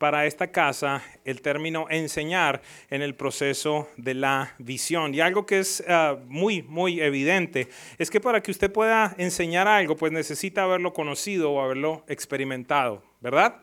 para 0.00 0.24
esta 0.24 0.50
casa 0.50 1.02
el 1.26 1.42
término 1.42 1.84
enseñar 1.90 2.62
en 2.88 3.02
el 3.02 3.14
proceso 3.14 3.86
de 3.98 4.14
la 4.14 4.54
visión? 4.58 5.14
Y 5.14 5.20
algo 5.20 5.44
que 5.44 5.58
es 5.58 5.84
ah, 5.86 6.16
muy, 6.26 6.62
muy 6.62 7.02
evidente 7.02 7.68
es 7.98 8.10
que 8.10 8.18
para 8.18 8.42
que 8.42 8.50
usted 8.50 8.72
pueda 8.72 9.14
enseñar 9.18 9.68
algo, 9.68 9.96
pues 9.96 10.10
necesita 10.10 10.62
haberlo 10.62 10.94
conocido 10.94 11.52
o 11.52 11.60
haberlo 11.60 12.02
experimentado, 12.08 13.02
¿verdad? 13.20 13.62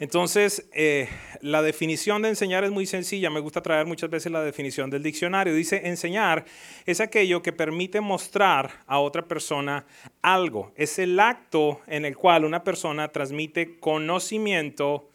Entonces, 0.00 0.68
eh, 0.72 1.08
la 1.40 1.60
definición 1.60 2.22
de 2.22 2.28
enseñar 2.28 2.62
es 2.62 2.70
muy 2.70 2.86
sencilla. 2.86 3.30
Me 3.30 3.40
gusta 3.40 3.62
traer 3.62 3.84
muchas 3.84 4.08
veces 4.08 4.30
la 4.30 4.42
definición 4.42 4.90
del 4.90 5.02
diccionario. 5.02 5.52
Dice, 5.52 5.88
enseñar 5.88 6.44
es 6.86 7.00
aquello 7.00 7.42
que 7.42 7.52
permite 7.52 8.00
mostrar 8.00 8.84
a 8.86 9.00
otra 9.00 9.26
persona 9.26 9.86
algo. 10.22 10.72
Es 10.76 11.00
el 11.00 11.18
acto 11.18 11.80
en 11.88 12.04
el 12.04 12.16
cual 12.16 12.44
una 12.44 12.62
persona 12.62 13.08
transmite 13.08 13.80
conocimiento. 13.80 15.10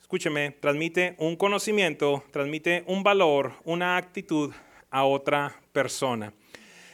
Escúcheme, 0.00 0.52
transmite 0.52 1.14
un 1.18 1.36
conocimiento, 1.36 2.24
transmite 2.30 2.82
un 2.86 3.02
valor, 3.02 3.52
una 3.64 3.98
actitud 3.98 4.54
a 4.90 5.04
otra 5.04 5.60
persona. 5.72 6.32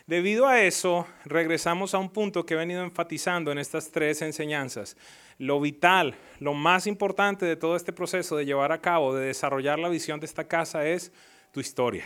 Debido 0.06 0.46
a 0.46 0.62
eso, 0.62 1.06
regresamos 1.24 1.94
a 1.94 1.98
un 1.98 2.10
punto 2.10 2.44
que 2.44 2.54
he 2.54 2.56
venido 2.56 2.82
enfatizando 2.82 3.52
en 3.52 3.58
estas 3.58 3.90
tres 3.90 4.22
enseñanzas 4.22 4.96
lo 5.38 5.60
vital, 5.60 6.14
lo 6.38 6.54
más 6.54 6.86
importante 6.86 7.46
de 7.46 7.56
todo 7.56 7.74
este 7.74 7.92
proceso 7.92 8.36
de 8.36 8.44
llevar 8.44 8.70
a 8.70 8.80
cabo, 8.80 9.14
de 9.14 9.26
desarrollar 9.26 9.78
la 9.78 9.88
visión 9.88 10.20
de 10.20 10.26
esta 10.26 10.44
casa 10.44 10.86
es 10.86 11.12
tu 11.50 11.58
historia. 11.58 12.04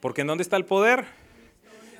Porque 0.00 0.20
¿en 0.20 0.26
dónde 0.26 0.42
está 0.42 0.56
el 0.56 0.66
poder? 0.66 1.06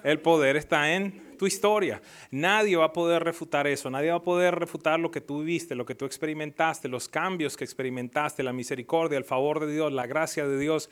El 0.05 0.21
poder 0.21 0.57
está 0.57 0.93
en 0.93 1.39
tu 1.39 1.47
historia. 1.47 2.03
Nadie 2.31 2.77
va 2.77 2.87
a 2.87 2.93
poder 2.93 3.25
refutar 3.25 3.67
eso, 3.67 3.89
nadie 3.89 4.11
va 4.11 4.17
a 4.17 4.23
poder 4.23 4.55
refutar 4.55 5.01
lo 5.01 5.11
que 5.11 5.21
tú 5.21 5.41
viviste, 5.41 5.75
lo 5.75 5.87
que 5.87 5.95
tú 5.95 6.05
experimentaste, 6.05 6.89
los 6.89 7.09
cambios 7.09 7.57
que 7.57 7.65
experimentaste, 7.65 8.43
la 8.43 8.53
misericordia, 8.53 9.17
el 9.17 9.25
favor 9.25 9.65
de 9.65 9.73
Dios, 9.73 9.93
la 9.93 10.07
gracia 10.07 10.47
de 10.47 10.59
Dios. 10.59 10.91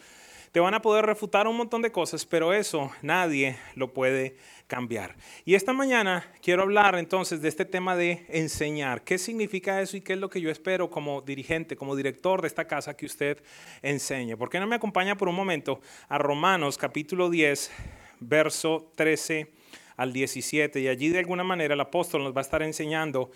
Te 0.53 0.59
van 0.59 0.75
a 0.75 0.83
poder 0.83 1.07
refutar 1.07 1.47
un 1.47 1.57
montón 1.57 1.81
de 1.81 1.93
cosas, 1.93 2.27
pero 2.27 2.53
eso 2.53 2.91
nadie 3.03 3.57
lo 3.77 3.93
puede 3.93 4.35
cambiar. 4.67 5.15
Y 5.45 5.55
esta 5.55 5.73
mañana 5.73 6.29
quiero 6.43 6.63
hablar 6.63 6.97
entonces 6.97 7.41
de 7.41 7.49
este 7.49 7.65
tema 7.65 7.95
de 7.95 8.27
enseñar. 8.29 9.03
¿Qué 9.05 9.17
significa 9.17 9.81
eso 9.81 9.97
y 9.97 10.01
qué 10.01 10.15
es 10.15 10.19
lo 10.19 10.29
que 10.29 10.41
yo 10.41 10.51
espero 10.51 10.91
como 10.91 11.21
dirigente, 11.21 11.77
como 11.77 11.95
director 11.95 12.41
de 12.41 12.49
esta 12.49 12.67
casa 12.67 12.97
que 12.97 13.07
usted 13.07 13.41
enseñe? 13.81 14.37
¿Por 14.37 14.51
qué 14.51 14.59
no 14.59 14.67
me 14.67 14.75
acompaña 14.75 15.17
por 15.17 15.29
un 15.29 15.37
momento 15.37 15.81
a 16.09 16.19
Romanos 16.19 16.77
capítulo 16.77 17.31
10, 17.31 17.71
verso 18.19 18.91
13 18.97 19.53
al 19.97 20.13
17? 20.13 20.81
Y 20.81 20.89
allí 20.89 21.11
de 21.11 21.21
alguna 21.21 21.45
manera 21.45 21.75
el 21.75 21.81
apóstol 21.81 22.25
nos 22.25 22.35
va 22.35 22.41
a 22.41 22.43
estar 22.43 22.63
enseñando 22.63 23.31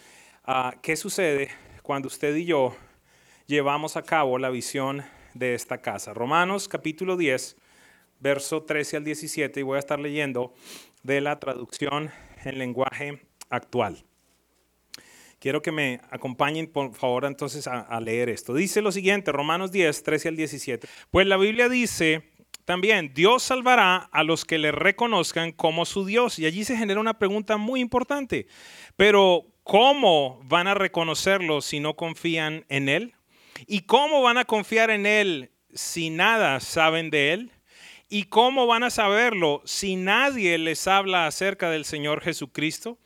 uh, 0.48 0.76
qué 0.82 0.96
sucede 0.96 1.50
cuando 1.84 2.08
usted 2.08 2.34
y 2.34 2.46
yo 2.46 2.74
llevamos 3.46 3.96
a 3.96 4.02
cabo 4.02 4.36
la 4.36 4.50
visión 4.50 5.04
de 5.34 5.54
esta 5.54 5.78
casa. 5.78 6.14
Romanos 6.14 6.68
capítulo 6.68 7.16
10, 7.16 7.56
verso 8.20 8.62
13 8.62 8.98
al 8.98 9.04
17, 9.04 9.60
y 9.60 9.62
voy 9.62 9.76
a 9.76 9.80
estar 9.80 10.00
leyendo 10.00 10.54
de 11.02 11.20
la 11.20 11.38
traducción 11.38 12.10
en 12.44 12.58
lenguaje 12.58 13.26
actual. 13.50 14.04
Quiero 15.38 15.60
que 15.60 15.72
me 15.72 16.00
acompañen, 16.10 16.66
por 16.66 16.94
favor, 16.94 17.26
entonces 17.26 17.66
a, 17.66 17.80
a, 17.80 18.00
leer 18.00 18.30
esto. 18.30 18.54
Dice 18.54 18.80
lo 18.80 18.92
siguiente, 18.92 19.30
Romanos 19.30 19.72
10, 19.72 20.02
13 20.02 20.28
al 20.28 20.36
17. 20.36 20.88
Pues 21.10 21.26
la 21.26 21.36
Biblia 21.36 21.68
dice 21.68 22.22
también, 22.64 23.12
Dios 23.12 23.42
salvará 23.42 24.08
a 24.10 24.24
los 24.24 24.46
que 24.46 24.56
le 24.56 24.72
reconozcan 24.72 25.52
como 25.52 25.84
su 25.84 26.06
Dios. 26.06 26.38
Y 26.38 26.46
allí 26.46 26.64
se 26.64 26.76
genera 26.76 26.98
una 26.98 27.18
pregunta 27.18 27.58
muy 27.58 27.80
importante. 27.80 28.46
Pero, 28.96 29.44
¿cómo 29.64 30.40
van 30.44 30.66
a 30.66 30.74
reconocerlo 30.74 31.60
si 31.60 31.80
no 31.80 31.94
confían 31.94 32.64
en 32.70 32.88
Él? 32.88 33.14
¿Y 33.66 33.80
cómo 33.82 34.22
van 34.22 34.38
a 34.38 34.44
confiar 34.44 34.90
en 34.90 35.06
Él 35.06 35.50
si 35.72 36.10
nada 36.10 36.60
saben 36.60 37.10
de 37.10 37.32
Él? 37.32 37.50
¿Y 38.08 38.24
cómo 38.24 38.66
van 38.66 38.82
a 38.84 38.90
saberlo 38.90 39.62
si 39.64 39.96
nadie 39.96 40.58
les 40.58 40.86
habla 40.86 41.26
acerca 41.26 41.70
del 41.70 41.84
Señor 41.84 42.20
Jesucristo? 42.20 42.98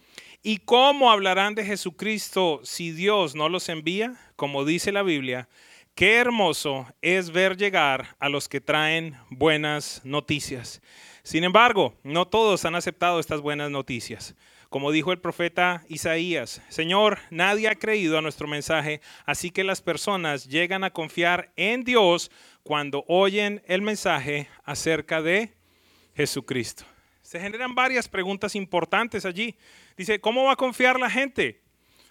¿Y 0.43 0.59
cómo 0.59 1.11
hablarán 1.11 1.55
de 1.55 1.65
Jesucristo 1.65 2.61
si 2.63 2.93
Dios 2.93 3.35
no 3.35 3.49
los 3.49 3.69
envía? 3.69 4.15
Como 4.37 4.65
dice 4.65 4.93
la 4.93 5.03
Biblia, 5.03 5.49
qué 5.95 6.17
hermoso 6.17 6.87
es 7.03 7.31
ver 7.31 7.57
llegar 7.57 8.17
a 8.19 8.29
los 8.29 8.49
que 8.49 8.61
traen 8.61 9.17
buenas 9.31 10.01
noticias. 10.05 10.81
Sin 11.23 11.45
embargo, 11.45 11.95
no 12.03 12.27
todos 12.27 12.65
han 12.65 12.75
aceptado 12.75 13.21
estas 13.21 13.41
buenas 13.41 13.71
noticias. 13.71 14.35
Como 14.69 14.93
dijo 14.93 15.13
el 15.13 15.19
profeta 15.19 15.83
Isaías, 15.89 16.61
Señor, 16.69 17.21
nadie 17.31 17.69
ha 17.69 17.75
creído 17.75 18.19
a 18.19 18.21
nuestro 18.21 18.47
mensaje, 18.47 19.01
así 19.25 19.51
que 19.51 19.65
las 19.65 19.81
personas 19.81 20.47
llegan 20.47 20.85
a 20.85 20.91
confiar 20.91 21.53
en 21.57 21.85
Dios 21.85 22.31
cuando 22.63 23.03
oyen 23.09 23.63
el 23.67 23.81
mensaje 23.81 24.47
acerca 24.65 25.23
de 25.23 25.55
Jesucristo. 26.15 26.85
Se 27.23 27.41
generan 27.41 27.75
varias 27.75 28.09
preguntas 28.09 28.55
importantes 28.55 29.25
allí. 29.25 29.57
Dice, 29.97 30.21
¿cómo 30.21 30.45
va 30.45 30.53
a 30.53 30.57
confiar 30.57 31.01
la 31.01 31.09
gente? 31.09 31.63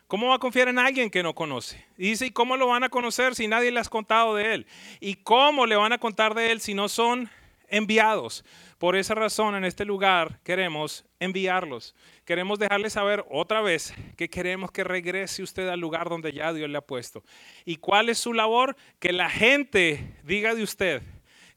¿Cómo 0.08 0.30
va 0.30 0.36
a 0.36 0.40
confiar 0.40 0.68
en 0.68 0.80
alguien 0.80 1.12
que 1.12 1.22
no 1.22 1.36
conoce? 1.36 1.86
dice, 1.96 2.26
¿y 2.26 2.32
cómo 2.32 2.58
lo 2.58 2.68
van 2.68 2.84
a 2.84 2.90
conocer 2.90 3.36
si 3.36 3.48
nadie 3.48 3.72
le 3.72 3.80
ha 3.80 3.84
contado 3.84 4.34
de 4.36 4.56
él? 4.56 4.68
¿Y 5.00 5.16
cómo 5.16 5.68
le 5.68 5.76
van 5.76 5.94
a 5.94 6.00
contar 6.00 6.34
de 6.34 6.52
él 6.52 6.60
si 6.60 6.74
no 6.74 6.90
son 6.90 7.30
enviados? 7.68 8.44
Por 8.78 8.96
esa 8.96 9.16
razón, 9.16 9.56
en 9.56 9.66
este 9.66 9.86
lugar 9.86 10.40
queremos 10.44 11.06
enviarlos. 11.20 11.96
Queremos 12.26 12.60
dejarles 12.60 12.94
saber 12.94 13.26
otra 13.30 13.62
vez 13.62 13.94
que 14.16 14.30
queremos 14.30 14.72
que 14.72 14.84
regrese 14.84 15.44
usted 15.44 15.68
al 15.68 15.80
lugar 15.80 16.10
donde 16.10 16.32
ya 16.32 16.54
Dios 16.54 16.70
le 16.70 16.78
ha 16.78 16.82
puesto. 16.82 17.24
¿Y 17.66 17.78
cuál 17.78 18.10
es 18.10 18.18
su 18.20 18.34
labor? 18.34 18.76
Que 19.00 19.12
la 19.12 19.30
gente 19.30 20.18
diga 20.24 20.54
de 20.54 20.64
usted, 20.64 21.02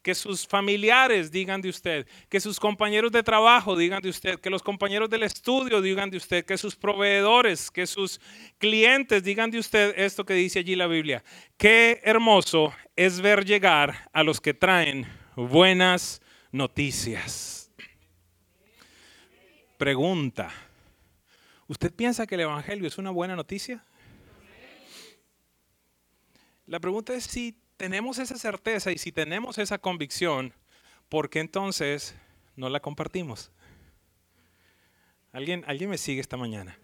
que 0.02 0.14
sus 0.14 0.46
familiares 0.46 1.30
digan 1.30 1.60
de 1.60 1.68
usted, 1.68 2.06
que 2.28 2.40
sus 2.40 2.58
compañeros 2.58 3.12
de 3.12 3.22
trabajo 3.22 3.76
digan 3.76 4.00
de 4.00 4.08
usted, 4.08 4.40
que 4.40 4.48
los 4.48 4.62
compañeros 4.62 5.10
del 5.10 5.24
estudio 5.24 5.82
digan 5.82 6.08
de 6.08 6.16
usted, 6.16 6.44
que 6.44 6.56
sus 6.56 6.74
proveedores, 6.74 7.70
que 7.70 7.86
sus 7.86 8.20
clientes 8.58 9.22
digan 9.22 9.50
de 9.50 9.58
usted 9.58 9.92
esto 9.98 10.24
que 10.24 10.34
dice 10.34 10.60
allí 10.60 10.74
la 10.74 10.86
Biblia. 10.86 11.22
Qué 11.58 12.00
hermoso 12.02 12.72
es 12.96 13.20
ver 13.20 13.44
llegar 13.44 14.08
a 14.12 14.22
los 14.22 14.40
que 14.40 14.54
traen 14.54 15.19
buenas 15.36 16.20
noticias. 16.52 17.70
Pregunta, 19.78 20.50
¿usted 21.66 21.92
piensa 21.92 22.26
que 22.26 22.34
el 22.34 22.42
Evangelio 22.42 22.86
es 22.86 22.98
una 22.98 23.10
buena 23.10 23.36
noticia? 23.36 23.84
La 26.66 26.78
pregunta 26.78 27.14
es 27.14 27.24
si 27.24 27.58
tenemos 27.76 28.18
esa 28.18 28.36
certeza 28.36 28.92
y 28.92 28.98
si 28.98 29.10
tenemos 29.10 29.58
esa 29.58 29.78
convicción, 29.78 30.52
¿por 31.08 31.30
qué 31.30 31.40
entonces 31.40 32.14
no 32.56 32.68
la 32.68 32.80
compartimos? 32.80 33.50
¿Alguien, 35.32 35.64
alguien 35.66 35.90
me 35.90 35.98
sigue 35.98 36.20
esta 36.20 36.36
mañana? 36.36 36.78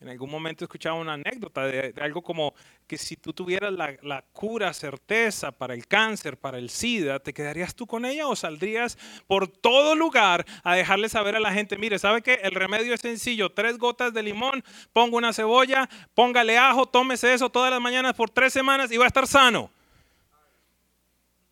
En 0.00 0.08
algún 0.08 0.30
momento 0.30 0.64
escuchaba 0.64 0.98
una 0.98 1.14
anécdota 1.14 1.66
de, 1.66 1.94
algo 2.00 2.22
como 2.22 2.54
que 2.90 2.98
si 2.98 3.16
tú 3.16 3.32
tuvieras 3.32 3.72
la, 3.72 4.24
cura, 4.32 4.74
certeza 4.74 5.52
para 5.52 5.74
el 5.74 5.86
cáncer, 5.86 6.36
para 6.36 6.58
el 6.58 6.70
SIDA, 6.70 7.20
¿te 7.20 7.32
quedarías 7.32 7.72
tú 7.72 7.86
con 7.86 8.04
ella 8.04 8.26
o 8.26 8.34
saldrías 8.34 8.98
por 9.28 9.46
todo 9.46 9.94
lugar 9.94 10.44
a 10.64 10.74
dejarle 10.74 11.08
saber 11.08 11.36
a 11.36 11.38
la 11.38 11.52
gente, 11.52 11.78
mire, 11.78 12.00
¿sabe 12.00 12.20
qué? 12.20 12.40
El 12.42 12.50
remedio 12.50 12.92
es 12.92 13.00
sencillo, 13.00 13.52
tres 13.52 13.78
gotas 13.78 14.12
de 14.12 14.24
limón, 14.24 14.64
ponga 14.92 15.18
una 15.18 15.32
cebolla, 15.32 15.88
póngale 16.16 16.58
ajo, 16.58 16.84
tómese 16.84 17.32
eso 17.32 17.48
todas 17.48 17.70
las 17.70 17.80
mañanas 17.80 18.14
por 18.14 18.28
tres 18.28 18.52
semanas 18.52 18.90
y 18.90 18.96
va 18.96 19.04
a 19.04 19.06
estar 19.06 19.28
sano. 19.28 19.70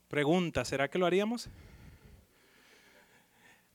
Pregunta, 0.08 0.64
¿será 0.64 0.88
que 0.88 0.98
lo 0.98 1.06
haríamos? 1.06 1.48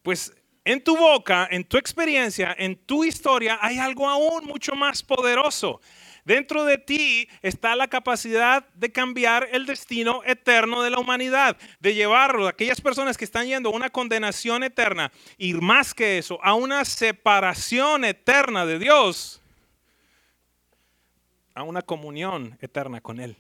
Pues 0.02 0.34
en 0.66 0.84
tu 0.84 0.98
boca, 0.98 1.48
en 1.50 1.64
tu 1.64 1.78
experiencia, 1.78 2.54
en 2.60 2.76
tu 2.76 3.06
historia, 3.06 3.58
hay 3.62 3.78
algo 3.78 4.10
aún 4.10 4.44
mucho 4.44 4.76
más 4.76 5.02
poderoso. 5.02 5.80
Dentro 6.26 6.64
de 6.64 6.78
ti 6.78 7.28
está 7.42 7.76
la 7.76 7.88
capacidad 7.88 8.66
de 8.76 8.92
cambiar 8.92 9.50
el 9.52 9.66
destino 9.66 10.22
eterno 10.26 10.82
de 10.82 10.90
la 10.90 11.00
humanidad, 11.00 11.58
de 11.80 11.94
llevarlo 11.94 12.48
a 12.48 12.52
aquellas 12.52 12.80
personas 12.80 13.18
que 13.18 13.26
están 13.26 13.48
yendo 13.48 13.70
a 13.70 13.74
una 13.74 13.90
condenación 13.90 14.64
eterna 14.64 15.12
y 15.38 15.54
más 15.54 15.94
que 15.94 16.18
eso, 16.18 16.40
a 16.42 16.54
una 16.54 16.86
separación 16.86 18.06
eterna 18.06 18.66
de 18.66 18.80
Dios, 18.80 19.42
a 21.54 21.64
una 21.64 21.82
comunión 21.82 22.58
eterna 22.62 23.02
con 23.02 23.20
Él. 23.20 23.36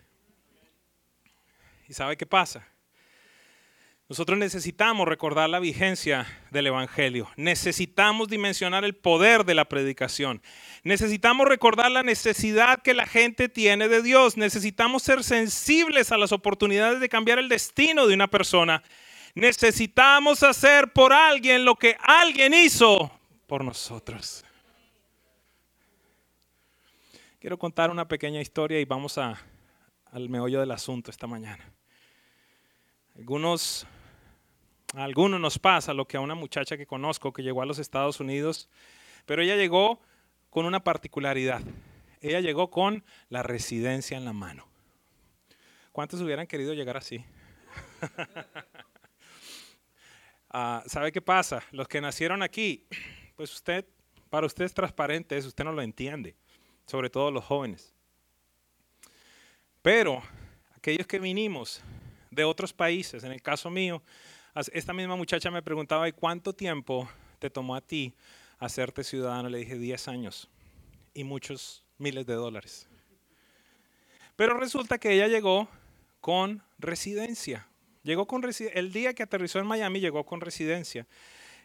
¿Y 1.87 1.93
sabe 1.93 2.17
qué 2.17 2.25
pasa? 2.25 2.67
Nosotros 4.09 4.37
necesitamos 4.37 5.07
recordar 5.07 5.49
la 5.49 5.59
vigencia 5.59 6.27
del 6.51 6.67
Evangelio. 6.67 7.29
Necesitamos 7.37 8.27
dimensionar 8.27 8.83
el 8.83 8.95
poder 8.95 9.45
de 9.45 9.55
la 9.55 9.65
predicación. 9.65 10.41
Necesitamos 10.83 11.47
recordar 11.47 11.89
la 11.89 12.03
necesidad 12.03 12.81
que 12.81 12.93
la 12.93 13.07
gente 13.07 13.47
tiene 13.47 13.87
de 13.87 14.01
Dios. 14.01 14.35
Necesitamos 14.35 15.03
ser 15.03 15.23
sensibles 15.23 16.11
a 16.11 16.17
las 16.17 16.33
oportunidades 16.33 16.99
de 16.99 17.07
cambiar 17.07 17.39
el 17.39 17.47
destino 17.47 18.05
de 18.05 18.13
una 18.13 18.27
persona. 18.27 18.83
Necesitamos 19.35 20.43
hacer 20.43 20.91
por 20.91 21.13
alguien 21.13 21.63
lo 21.63 21.75
que 21.75 21.95
alguien 22.01 22.53
hizo 22.53 23.09
por 23.47 23.63
nosotros. 23.63 24.43
Quiero 27.39 27.57
contar 27.57 27.89
una 27.89 28.07
pequeña 28.07 28.41
historia 28.41 28.79
y 28.79 28.85
vamos 28.85 29.17
a, 29.17 29.41
al 30.11 30.29
meollo 30.29 30.59
del 30.59 30.71
asunto 30.71 31.09
esta 31.09 31.25
mañana. 31.25 31.73
Algunos, 33.15 33.85
a 34.95 35.03
algunos 35.03 35.39
nos 35.39 35.59
pasa 35.59 35.93
lo 35.93 36.07
que 36.07 36.17
a 36.17 36.21
una 36.21 36.35
muchacha 36.35 36.77
que 36.77 36.87
conozco 36.87 37.31
que 37.31 37.43
llegó 37.43 37.61
a 37.61 37.65
los 37.65 37.79
Estados 37.79 38.19
Unidos, 38.19 38.69
pero 39.25 39.41
ella 39.41 39.55
llegó 39.55 40.01
con 40.49 40.65
una 40.65 40.83
particularidad. 40.83 41.61
Ella 42.21 42.39
llegó 42.39 42.69
con 42.71 43.03
la 43.29 43.43
residencia 43.43 44.17
en 44.17 44.25
la 44.25 44.33
mano. 44.33 44.67
¿Cuántos 45.91 46.21
hubieran 46.21 46.47
querido 46.47 46.73
llegar 46.73 46.97
así? 46.97 47.23
Ah, 50.55 50.83
¿Sabe 50.85 51.11
qué 51.11 51.19
pasa? 51.19 51.63
Los 51.71 51.87
que 51.87 51.99
nacieron 51.99 52.43
aquí, 52.43 52.85
pues 53.35 53.51
usted, 53.51 53.87
para 54.29 54.45
usted 54.45 54.65
es 54.65 54.73
transparente, 54.75 55.35
eso 55.35 55.47
usted 55.47 55.63
no 55.63 55.71
lo 55.71 55.81
entiende, 55.81 56.35
sobre 56.85 57.09
todo 57.09 57.31
los 57.31 57.43
jóvenes. 57.43 57.91
Pero 59.81 60.21
aquellos 60.77 61.07
que 61.07 61.17
vinimos 61.17 61.81
de 62.33 62.43
otros 62.43 62.73
países. 62.73 63.23
En 63.23 63.31
el 63.31 63.41
caso 63.41 63.69
mío, 63.69 64.01
esta 64.71 64.93
misma 64.93 65.15
muchacha 65.15 65.49
me 65.51 65.61
preguntaba, 65.61 66.07
¿y 66.07 66.11
cuánto 66.11 66.53
tiempo 66.53 67.09
te 67.39 67.49
tomó 67.49 67.75
a 67.75 67.81
ti 67.81 68.13
hacerte 68.59 69.03
ciudadano? 69.03 69.49
Le 69.49 69.59
dije, 69.59 69.77
10 69.77 70.07
años 70.07 70.49
y 71.13 71.23
muchos 71.23 71.83
miles 71.97 72.25
de 72.25 72.33
dólares. 72.33 72.87
Pero 74.35 74.57
resulta 74.57 74.97
que 74.97 75.13
ella 75.13 75.27
llegó 75.27 75.67
con 76.21 76.63
residencia. 76.79 77.67
Llegó 78.03 78.27
con 78.27 78.43
el 78.43 78.91
día 78.91 79.13
que 79.13 79.23
aterrizó 79.23 79.59
en 79.59 79.67
Miami 79.67 79.99
llegó 79.99 80.25
con 80.25 80.41
residencia. 80.41 81.07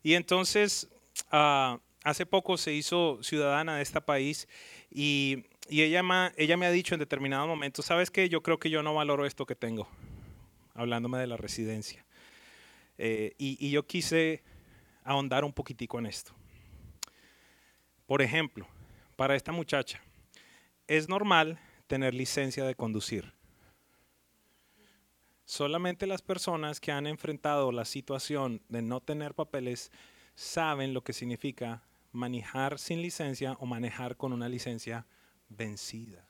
Y 0.02 0.14
entonces, 0.14 0.88
ah, 1.32 1.80
hace 2.04 2.26
poco 2.26 2.56
se 2.56 2.72
hizo 2.72 3.18
ciudadana 3.22 3.76
de 3.76 3.82
este 3.82 4.00
país 4.00 4.46
y, 4.90 5.44
ella, 5.68 6.32
ella 6.36 6.56
me 6.56 6.66
ha 6.66 6.70
dicho 6.70 6.94
en 6.94 7.00
determinado 7.00 7.46
momento, 7.46 7.82
¿sabes 7.82 8.10
qué? 8.10 8.28
Yo 8.28 8.42
creo 8.42 8.58
que 8.58 8.70
yo 8.70 8.82
no 8.82 8.94
valoro 8.94 9.26
esto 9.26 9.44
que 9.44 9.54
tengo 9.54 9.88
hablándome 10.78 11.18
de 11.18 11.26
la 11.26 11.36
residencia. 11.36 12.04
Eh, 12.96 13.34
y, 13.36 13.70
yo 13.70 13.86
quise 13.86 14.42
ahondar 15.04 15.44
un 15.44 15.52
poquitico 15.52 15.98
en 15.98 16.06
esto. 16.06 16.32
Por 18.06 18.22
ejemplo, 18.22 18.66
para 19.16 19.34
esta 19.34 19.52
muchacha, 19.52 20.00
es 20.86 21.08
normal 21.08 21.58
tener 21.86 22.14
licencia 22.14 22.64
de 22.64 22.74
conducir. 22.74 23.32
Solamente 25.44 26.06
las 26.06 26.22
personas 26.22 26.80
que 26.80 26.92
han 26.92 27.06
enfrentado 27.06 27.72
la 27.72 27.84
situación 27.84 28.62
de 28.68 28.82
no 28.82 29.00
tener 29.00 29.34
papeles 29.34 29.90
saben 30.34 30.94
lo 30.94 31.02
que 31.02 31.12
significa 31.12 31.82
manejar 32.12 32.78
sin 32.78 33.02
licencia 33.02 33.54
o 33.54 33.66
manejar 33.66 34.16
con 34.16 34.32
una 34.32 34.48
licencia 34.48 35.06
vencida. 35.48 36.27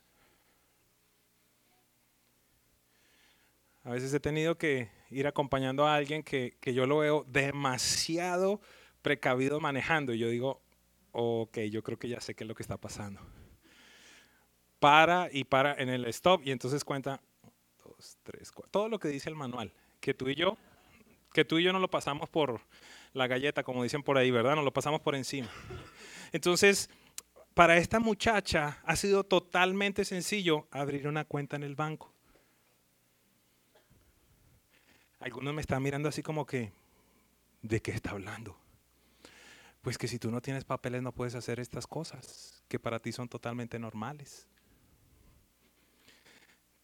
A 3.83 3.91
veces 3.91 4.13
he 4.13 4.19
tenido 4.19 4.57
que 4.57 4.89
ir 5.09 5.27
acompañando 5.27 5.87
a 5.87 5.95
alguien 5.95 6.23
que, 6.23 6.57
yo 6.61 6.85
lo 6.85 6.99
veo 6.99 7.25
demasiado 7.27 8.61
precavido 9.01 9.59
manejando 9.59 10.13
y 10.13 10.19
yo 10.19 10.27
digo, 10.27 10.61
ok, 11.11 11.59
yo 11.71 11.81
creo 11.83 11.97
que 11.97 12.09
ya 12.09 12.19
sé 12.19 12.35
qué 12.35 12.43
es 12.43 12.47
lo 12.47 12.55
que 12.55 12.63
está 12.63 12.77
pasando. 12.77 13.21
Para 14.79 15.29
y 15.31 15.43
para 15.43 15.73
en 15.73 15.89
el 15.89 16.05
stop 16.05 16.41
y 16.45 16.51
entonces 16.51 16.83
cuenta 16.83 17.21
dos, 17.83 18.17
tres, 18.23 18.51
cuatro, 18.51 18.71
todo 18.71 18.89
lo 18.89 18.99
que 18.99 19.07
dice 19.07 19.29
el 19.29 19.35
manual, 19.35 19.73
que 19.99 20.13
tú 20.13 20.29
y 20.29 20.35
yo, 20.35 20.57
que 21.33 21.45
tú 21.45 21.57
y 21.59 21.63
yo 21.63 21.73
no 21.73 21.79
lo 21.79 21.89
pasamos 21.89 22.29
por 22.29 22.61
la 23.13 23.27
galleta, 23.27 23.63
como 23.63 23.83
dicen 23.83 24.03
por 24.03 24.17
ahí, 24.17 24.31
¿verdad? 24.31 24.55
Nos 24.55 24.65
lo 24.65 24.73
pasamos 24.73 25.01
por 25.01 25.15
encima. 25.15 25.49
Entonces, 26.31 26.89
para 27.53 27.77
esta 27.77 27.99
muchacha 27.99 28.79
ha 28.83 28.95
sido 28.95 29.23
totalmente 29.23 30.05
sencillo 30.05 30.67
abrir 30.71 31.07
una 31.07 31.25
cuenta 31.25 31.55
en 31.55 31.63
el 31.63 31.75
banco. 31.75 32.08
Algunos 35.19 35.53
me 35.53 35.61
están 35.61 35.83
mirando 35.83 36.07
así 36.07 36.23
como 36.23 36.45
que, 36.45 36.71
¿de 37.61 37.81
qué 37.81 37.91
está 37.91 38.11
hablando? 38.11 38.57
Pues 39.81 39.97
que 39.97 40.07
si 40.07 40.17
tú 40.17 40.31
no 40.31 40.41
tienes 40.41 40.63
papeles 40.63 41.01
no 41.01 41.11
puedes 41.11 41.35
hacer 41.35 41.59
estas 41.59 41.87
cosas, 41.87 42.63
que 42.69 42.79
para 42.79 42.99
ti 42.99 43.11
son 43.11 43.27
totalmente 43.27 43.79
normales. 43.79 44.47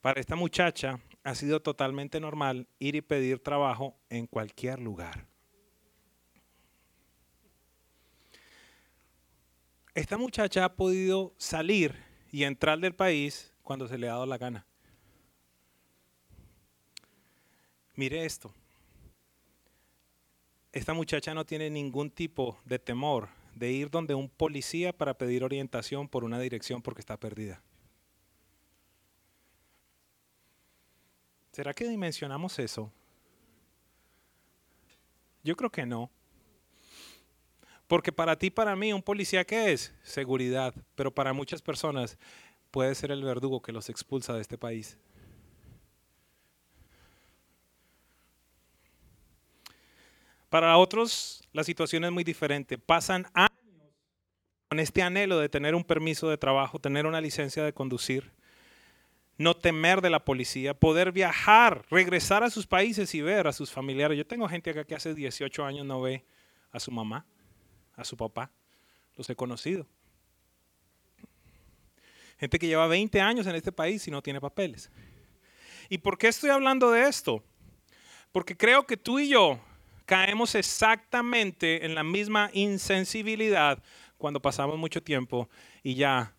Para 0.01 0.19
esta 0.19 0.35
muchacha 0.35 0.99
ha 1.23 1.33
sido 1.33 1.61
totalmente 1.61 2.19
normal 2.19 2.67
ir 2.77 2.95
y 2.95 3.01
pedir 3.01 3.39
trabajo 3.39 3.97
en 4.09 4.27
cualquier 4.27 4.79
lugar. 4.79 5.25
Esta 9.93 10.17
muchacha 10.17 10.65
ha 10.65 10.75
podido 10.75 11.33
salir 11.37 11.95
y 12.31 12.43
entrar 12.43 12.79
del 12.79 12.93
país 12.93 13.53
cuando 13.63 13.87
se 13.87 13.97
le 13.97 14.09
ha 14.09 14.11
dado 14.11 14.25
la 14.25 14.37
gana. 14.37 14.65
Mire 17.95 18.25
esto. 18.25 18.53
Esta 20.71 20.93
muchacha 20.93 21.33
no 21.33 21.45
tiene 21.45 21.69
ningún 21.69 22.09
tipo 22.09 22.59
de 22.65 22.79
temor 22.79 23.29
de 23.55 23.71
ir 23.71 23.89
donde 23.89 24.13
un 24.13 24.27
policía 24.27 24.91
para 24.91 25.17
pedir 25.17 25.43
orientación 25.43 26.09
por 26.09 26.25
una 26.25 26.39
dirección 26.39 26.81
porque 26.81 26.99
está 26.99 27.17
perdida. 27.17 27.61
¿Será 31.53 31.73
que 31.73 31.87
dimensionamos 31.87 32.59
eso? 32.59 32.91
Yo 35.41 35.55
creo 35.55 35.69
que 35.69 35.85
no. 35.85 36.11
Porque 37.87 38.11
para 38.11 38.37
ti, 38.37 38.49
para 38.49 38.75
mí, 38.75 38.91
un 38.91 39.01
policía, 39.01 39.45
¿qué 39.45 39.71
es? 39.71 39.93
Seguridad. 40.03 40.73
Pero 40.95 41.13
para 41.13 41.31
muchas 41.31 41.61
personas 41.61 42.17
puede 42.71 42.93
ser 42.95 43.11
el 43.11 43.23
verdugo 43.23 43.61
que 43.61 43.71
los 43.71 43.87
expulsa 43.87 44.33
de 44.33 44.41
este 44.41 44.57
país. 44.57 44.97
Para 50.55 50.77
otros 50.77 51.43
la 51.51 51.65
situación 51.65 52.05
es 52.05 52.13
muy 52.13 52.23
diferente. 52.23 52.77
Pasan 52.77 53.27
años 53.33 53.51
con 54.69 54.79
este 54.79 55.01
anhelo 55.01 55.37
de 55.37 55.49
tener 55.49 55.75
un 55.75 55.83
permiso 55.83 56.29
de 56.29 56.37
trabajo, 56.37 56.79
tener 56.79 57.05
una 57.05 57.19
licencia 57.19 57.61
de 57.61 57.73
conducir, 57.73 58.31
no 59.37 59.53
temer 59.53 59.99
de 59.99 60.09
la 60.09 60.23
policía, 60.23 60.73
poder 60.73 61.11
viajar, 61.11 61.85
regresar 61.89 62.41
a 62.41 62.49
sus 62.49 62.67
países 62.67 63.13
y 63.15 63.21
ver 63.21 63.47
a 63.47 63.51
sus 63.51 63.69
familiares. 63.69 64.17
Yo 64.17 64.25
tengo 64.25 64.47
gente 64.47 64.69
acá 64.69 64.85
que 64.85 64.95
hace 64.95 65.13
18 65.13 65.65
años 65.65 65.85
no 65.85 65.99
ve 65.99 66.23
a 66.71 66.79
su 66.79 66.89
mamá, 66.89 67.25
a 67.93 68.05
su 68.05 68.15
papá. 68.15 68.49
Los 69.17 69.29
he 69.29 69.35
conocido. 69.35 69.85
Gente 72.39 72.57
que 72.57 72.67
lleva 72.67 72.87
20 72.87 73.19
años 73.19 73.45
en 73.45 73.55
este 73.55 73.73
país 73.73 74.07
y 74.07 74.11
no 74.11 74.21
tiene 74.21 74.39
papeles. 74.39 74.89
¿Y 75.89 75.97
por 75.97 76.17
qué 76.17 76.29
estoy 76.29 76.49
hablando 76.49 76.91
de 76.91 77.09
esto? 77.09 77.43
Porque 78.31 78.55
creo 78.55 78.85
que 78.85 78.95
tú 78.95 79.19
y 79.19 79.27
yo 79.27 79.59
caemos 80.05 80.55
exactamente 80.55 81.85
en 81.85 81.95
la 81.95 82.03
misma 82.03 82.49
insensibilidad 82.53 83.81
cuando 84.17 84.41
pasamos 84.41 84.77
mucho 84.77 85.01
tiempo 85.03 85.49
y 85.83 85.95
ya 85.95 86.33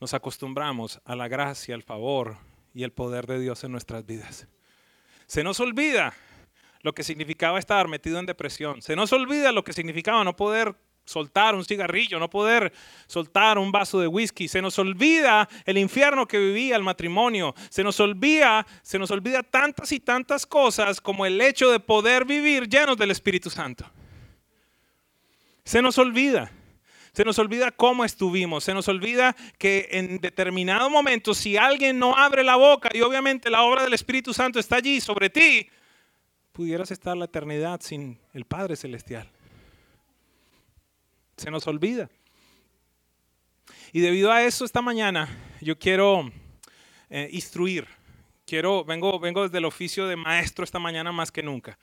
nos 0.00 0.14
acostumbramos 0.14 1.00
a 1.04 1.16
la 1.16 1.28
gracia, 1.28 1.74
al 1.74 1.82
favor 1.82 2.36
y 2.74 2.82
el 2.82 2.92
poder 2.92 3.26
de 3.26 3.38
Dios 3.38 3.64
en 3.64 3.72
nuestras 3.72 4.04
vidas. 4.04 4.48
Se 5.26 5.42
nos 5.42 5.60
olvida 5.60 6.14
lo 6.82 6.92
que 6.94 7.02
significaba 7.02 7.58
estar 7.58 7.88
metido 7.88 8.18
en 8.18 8.26
depresión. 8.26 8.82
Se 8.82 8.94
nos 8.94 9.12
olvida 9.12 9.52
lo 9.52 9.64
que 9.64 9.72
significaba 9.72 10.22
no 10.22 10.36
poder 10.36 10.74
soltar 11.04 11.54
un 11.54 11.64
cigarrillo, 11.64 12.18
no 12.18 12.30
poder 12.30 12.72
soltar 13.06 13.58
un 13.58 13.70
vaso 13.70 14.00
de 14.00 14.06
whisky. 14.06 14.48
Se 14.48 14.62
nos 14.62 14.78
olvida 14.78 15.48
el 15.64 15.78
infierno 15.78 16.26
que 16.26 16.38
vivía 16.38 16.76
el 16.76 16.82
matrimonio. 16.82 17.54
Se 17.68 17.84
nos 17.84 18.00
olvida, 18.00 18.66
se 18.82 18.98
nos 18.98 19.10
olvida 19.10 19.42
tantas 19.42 19.92
y 19.92 20.00
tantas 20.00 20.46
cosas 20.46 21.00
como 21.00 21.26
el 21.26 21.40
hecho 21.40 21.70
de 21.70 21.80
poder 21.80 22.24
vivir 22.24 22.68
llenos 22.68 22.96
del 22.96 23.10
Espíritu 23.10 23.50
Santo. 23.50 23.84
Se 25.64 25.80
nos 25.82 25.98
olvida. 25.98 26.50
Se 27.12 27.24
nos 27.24 27.38
olvida 27.38 27.70
cómo 27.70 28.04
estuvimos. 28.04 28.64
Se 28.64 28.74
nos 28.74 28.88
olvida 28.88 29.36
que 29.56 29.88
en 29.92 30.18
determinado 30.18 30.90
momento, 30.90 31.32
si 31.32 31.56
alguien 31.56 31.98
no 31.98 32.16
abre 32.16 32.42
la 32.42 32.56
boca 32.56 32.90
y 32.92 33.02
obviamente 33.02 33.50
la 33.50 33.62
obra 33.62 33.84
del 33.84 33.94
Espíritu 33.94 34.34
Santo 34.34 34.58
está 34.58 34.76
allí 34.76 35.00
sobre 35.00 35.30
ti, 35.30 35.68
pudieras 36.52 36.90
estar 36.90 37.16
la 37.16 37.26
eternidad 37.26 37.80
sin 37.82 38.18
el 38.32 38.44
Padre 38.44 38.74
Celestial. 38.74 39.30
Se 41.36 41.50
nos 41.50 41.66
olvida. 41.66 42.08
Y 43.92 44.00
debido 44.00 44.32
a 44.32 44.42
eso, 44.42 44.64
esta 44.64 44.82
mañana 44.82 45.28
yo 45.60 45.78
quiero 45.78 46.30
eh, 47.10 47.28
instruir, 47.32 47.86
quiero, 48.46 48.84
vengo, 48.84 49.18
vengo 49.20 49.44
desde 49.44 49.58
el 49.58 49.64
oficio 49.64 50.06
de 50.06 50.16
maestro 50.16 50.64
esta 50.64 50.78
mañana 50.78 51.12
más 51.12 51.30
que 51.30 51.42
nunca. 51.42 51.78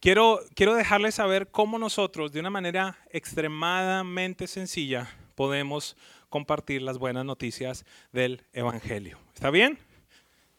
Quiero, 0.00 0.40
quiero 0.54 0.74
dejarles 0.74 1.14
saber 1.14 1.50
cómo 1.50 1.78
nosotros, 1.78 2.32
de 2.32 2.40
una 2.40 2.50
manera 2.50 2.98
extremadamente 3.10 4.46
sencilla, 4.46 5.08
podemos 5.34 5.96
compartir 6.28 6.82
las 6.82 6.98
buenas 6.98 7.24
noticias 7.24 7.86
del 8.12 8.42
Evangelio. 8.52 9.18
¿Está 9.34 9.50
bien? 9.50 9.78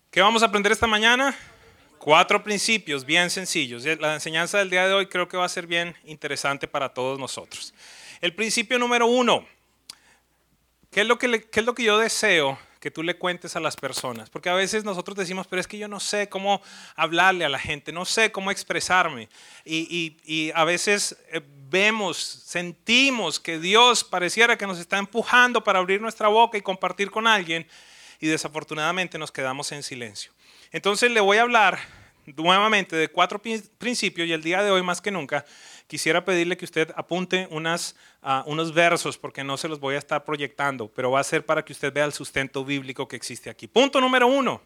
¿Qué 0.10 0.22
vamos 0.22 0.41
a 0.41 0.48
aprender 0.48 0.72
esta 0.72 0.88
mañana? 0.88 1.36
Cuatro 2.08 2.42
principios 2.42 3.04
bien 3.04 3.30
sencillos. 3.30 3.84
La 4.00 4.14
enseñanza 4.14 4.60
del 4.60 4.70
día 4.70 4.88
de 4.88 4.94
hoy 4.94 5.08
creo 5.08 5.28
que 5.28 5.36
va 5.36 5.44
a 5.44 5.50
ser 5.50 5.68
bien 5.68 5.94
interesante 6.06 6.66
para 6.66 6.88
todos 6.88 7.20
nosotros. 7.20 7.74
El 8.22 8.34
principio 8.34 8.80
número 8.80 9.08
uno. 9.08 9.46
¿Qué 10.90 11.02
es 11.02 11.06
lo 11.06 11.18
que, 11.18 11.50
es 11.52 11.66
lo 11.66 11.76
que 11.76 11.84
yo 11.84 11.98
deseo 11.98 12.58
que 12.80 12.92
tú 12.92 13.04
le 13.04 13.18
cuentes 13.18 13.58
a 13.58 13.60
las 13.60 13.76
personas? 13.76 14.30
Porque 14.30 14.48
a 14.48 14.54
veces 14.54 14.86
nosotros 14.86 15.18
decimos, 15.18 15.48
pero 15.48 15.60
es 15.60 15.68
que 15.68 15.78
yo 15.78 15.90
no 15.90 16.00
sé 16.00 16.30
cómo 16.30 16.62
hablarle 16.96 17.44
a 17.44 17.50
la 17.50 17.60
gente, 17.60 17.92
no 17.92 18.06
sé 18.06 18.32
cómo 18.32 18.52
expresarme. 18.52 19.28
Y, 19.66 20.16
y 20.24 20.52
a 20.56 20.64
veces 20.64 21.18
eh, 21.34 21.42
vemos, 21.70 22.16
sentimos 22.16 23.38
que 23.38 23.60
Dios 23.60 24.06
pareciera 24.06 24.58
que 24.58 24.66
nos 24.66 24.80
está 24.80 24.98
empujando 24.98 25.62
para 25.62 25.80
abrir 25.80 26.00
nuestra 26.00 26.30
boca 26.30 26.58
y 26.58 26.62
compartir 26.62 27.12
con 27.12 27.28
alguien 27.28 27.68
y 28.22 28.28
desafortunadamente 28.28 29.18
nos 29.18 29.30
quedamos 29.30 29.74
en 29.74 29.84
silencio. 29.84 30.32
Entonces 30.72 31.12
le 31.12 31.20
voy 31.20 31.38
a 31.38 31.42
hablar 31.42 31.97
nuevamente 32.36 32.96
de 32.96 33.08
cuatro 33.08 33.42
principios 33.42 34.28
y 34.28 34.34
el 34.34 34.44
día 34.44 34.62
de 34.64 34.72
hoy 34.72 34.84
más 34.84 35.02
que 35.02 35.12
nunca 35.12 35.46
quisiera 35.88 36.26
pedirle 36.26 36.58
que 36.58 36.66
usted 36.66 36.92
apunte 36.96 37.48
ah, 38.22 38.44
unos 38.46 38.74
versos 38.74 39.18
porque 39.18 39.44
no 39.44 39.58
se 39.58 39.68
los 39.68 39.80
voy 39.80 39.96
a 39.96 40.00
estar 40.00 40.26
proyectando, 40.26 40.90
pero 40.90 41.12
va 41.12 41.22
a 41.22 41.24
ser 41.24 41.46
para 41.46 41.64
que 41.64 41.74
usted 41.74 41.94
vea 41.94 42.06
el 42.06 42.14
sustento 42.14 42.66
bíblico 42.66 43.08
que 43.08 43.16
existe 43.16 43.50
aquí. 43.50 43.68
Punto 43.68 44.02
número 44.02 44.28
uno. 44.28 44.62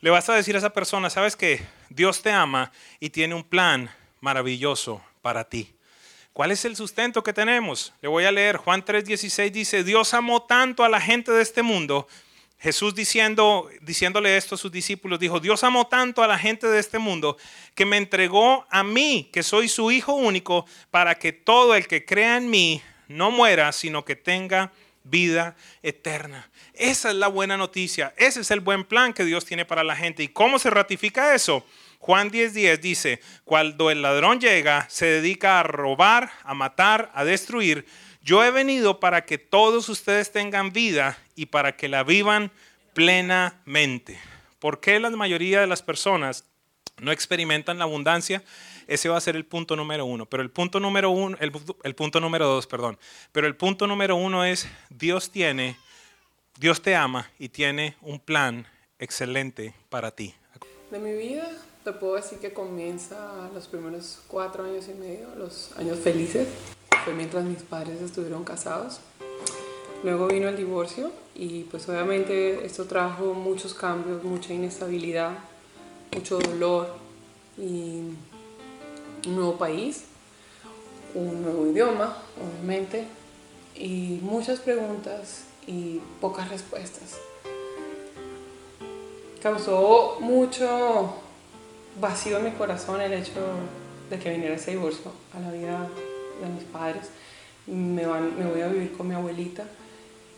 Le 0.00 0.10
vas 0.10 0.28
a 0.28 0.34
decir 0.34 0.54
a 0.54 0.58
esa 0.58 0.72
persona, 0.72 1.10
sabes 1.10 1.36
que 1.36 1.64
Dios 1.90 2.22
te 2.22 2.32
ama 2.32 2.72
y 2.98 3.10
tiene 3.10 3.34
un 3.34 3.44
plan 3.44 3.90
maravilloso 4.20 5.02
para 5.20 5.44
ti. 5.44 5.74
¿Cuál 6.32 6.52
es 6.52 6.64
el 6.64 6.74
sustento 6.74 7.22
que 7.22 7.32
tenemos? 7.32 7.92
Le 8.00 8.08
voy 8.08 8.24
a 8.24 8.32
leer. 8.32 8.56
Juan 8.56 8.84
3:16 8.84 9.50
dice, 9.50 9.84
Dios 9.84 10.14
amó 10.14 10.42
tanto 10.42 10.84
a 10.84 10.88
la 10.88 11.00
gente 11.00 11.32
de 11.32 11.42
este 11.42 11.62
mundo 11.62 12.08
Jesús 12.60 12.94
diciendo, 12.94 13.70
diciéndole 13.80 14.36
esto 14.36 14.54
a 14.54 14.58
sus 14.58 14.70
discípulos, 14.70 15.18
dijo, 15.18 15.40
Dios 15.40 15.64
amó 15.64 15.86
tanto 15.86 16.22
a 16.22 16.26
la 16.26 16.38
gente 16.38 16.66
de 16.66 16.78
este 16.78 16.98
mundo 16.98 17.38
que 17.74 17.86
me 17.86 17.96
entregó 17.96 18.66
a 18.68 18.82
mí, 18.82 19.30
que 19.32 19.42
soy 19.42 19.66
su 19.66 19.90
Hijo 19.90 20.12
único, 20.12 20.66
para 20.90 21.14
que 21.14 21.32
todo 21.32 21.74
el 21.74 21.88
que 21.88 22.04
crea 22.04 22.36
en 22.36 22.50
mí 22.50 22.82
no 23.08 23.30
muera, 23.30 23.72
sino 23.72 24.04
que 24.04 24.14
tenga 24.14 24.72
vida 25.04 25.56
eterna. 25.82 26.50
Esa 26.74 27.08
es 27.08 27.16
la 27.16 27.28
buena 27.28 27.56
noticia, 27.56 28.12
ese 28.18 28.42
es 28.42 28.50
el 28.50 28.60
buen 28.60 28.84
plan 28.84 29.14
que 29.14 29.24
Dios 29.24 29.46
tiene 29.46 29.64
para 29.64 29.82
la 29.82 29.96
gente. 29.96 30.22
¿Y 30.22 30.28
cómo 30.28 30.58
se 30.58 30.68
ratifica 30.68 31.34
eso? 31.34 31.64
Juan 31.98 32.30
10:10 32.30 32.78
dice, 32.78 33.20
cuando 33.44 33.90
el 33.90 34.02
ladrón 34.02 34.38
llega, 34.38 34.86
se 34.90 35.06
dedica 35.06 35.60
a 35.60 35.62
robar, 35.62 36.30
a 36.44 36.52
matar, 36.52 37.10
a 37.14 37.24
destruir 37.24 37.86
yo 38.22 38.44
he 38.44 38.50
venido 38.50 39.00
para 39.00 39.24
que 39.24 39.38
todos 39.38 39.88
ustedes 39.88 40.30
tengan 40.30 40.72
vida 40.72 41.18
y 41.40 41.46
para 41.46 41.74
que 41.74 41.88
la 41.88 42.04
vivan 42.04 42.52
plenamente. 42.92 44.18
¿Por 44.58 44.78
qué 44.78 45.00
la 45.00 45.08
mayoría 45.08 45.62
de 45.62 45.66
las 45.66 45.80
personas 45.80 46.44
no 46.98 47.12
experimentan 47.12 47.78
la 47.78 47.84
abundancia? 47.84 48.44
Ese 48.86 49.08
va 49.08 49.16
a 49.16 49.22
ser 49.22 49.36
el 49.36 49.46
punto 49.46 49.74
número 49.74 50.04
uno. 50.04 50.26
Pero 50.26 50.42
el 50.42 50.50
punto 50.50 50.80
número 50.80 51.08
uno, 51.08 51.38
el, 51.40 51.50
el 51.82 51.94
punto 51.94 52.20
número 52.20 52.46
dos, 52.46 52.66
perdón. 52.66 52.98
Pero 53.32 53.46
el 53.46 53.56
punto 53.56 53.86
número 53.86 54.16
uno 54.16 54.44
es 54.44 54.68
Dios 54.90 55.30
tiene, 55.30 55.78
Dios 56.58 56.82
te 56.82 56.94
ama 56.94 57.30
y 57.38 57.48
tiene 57.48 57.96
un 58.02 58.20
plan 58.20 58.66
excelente 58.98 59.72
para 59.88 60.10
ti. 60.10 60.34
De 60.90 60.98
mi 60.98 61.14
vida 61.14 61.48
te 61.84 61.92
puedo 61.92 62.16
decir 62.16 62.38
que 62.38 62.52
comienza 62.52 63.48
los 63.54 63.66
primeros 63.66 64.20
cuatro 64.28 64.64
años 64.64 64.88
y 64.88 64.92
medio, 64.92 65.34
los 65.36 65.72
años 65.78 66.00
felices 66.00 66.48
fue 67.02 67.14
mientras 67.14 67.44
mis 67.44 67.62
padres 67.62 68.02
estuvieron 68.02 68.44
casados. 68.44 69.00
Luego 70.02 70.28
vino 70.28 70.48
el 70.48 70.56
divorcio 70.56 71.12
y 71.34 71.64
pues 71.64 71.86
obviamente 71.88 72.64
esto 72.64 72.86
trajo 72.86 73.34
muchos 73.34 73.74
cambios, 73.74 74.24
mucha 74.24 74.54
inestabilidad, 74.54 75.32
mucho 76.14 76.38
dolor 76.38 76.94
y 77.58 78.00
un 79.26 79.36
nuevo 79.36 79.56
país, 79.58 80.04
un 81.14 81.42
nuevo 81.42 81.66
idioma, 81.66 82.16
obviamente, 82.40 83.04
y 83.76 84.18
muchas 84.22 84.60
preguntas 84.60 85.44
y 85.66 86.00
pocas 86.20 86.48
respuestas. 86.48 87.18
Causó 89.42 90.18
mucho 90.20 91.14
vacío 92.00 92.38
en 92.38 92.44
mi 92.44 92.50
corazón 92.52 93.00
el 93.00 93.12
hecho 93.12 93.40
de 94.08 94.18
que 94.18 94.30
viniera 94.30 94.54
ese 94.54 94.72
divorcio 94.72 95.12
a 95.34 95.40
la 95.40 95.50
vida 95.50 95.88
de 96.42 96.48
mis 96.48 96.64
padres. 96.64 97.10
Me, 97.66 98.06
van, 98.06 98.38
me 98.38 98.46
voy 98.46 98.60
a 98.62 98.68
vivir 98.68 98.96
con 98.96 99.08
mi 99.08 99.14
abuelita, 99.14 99.64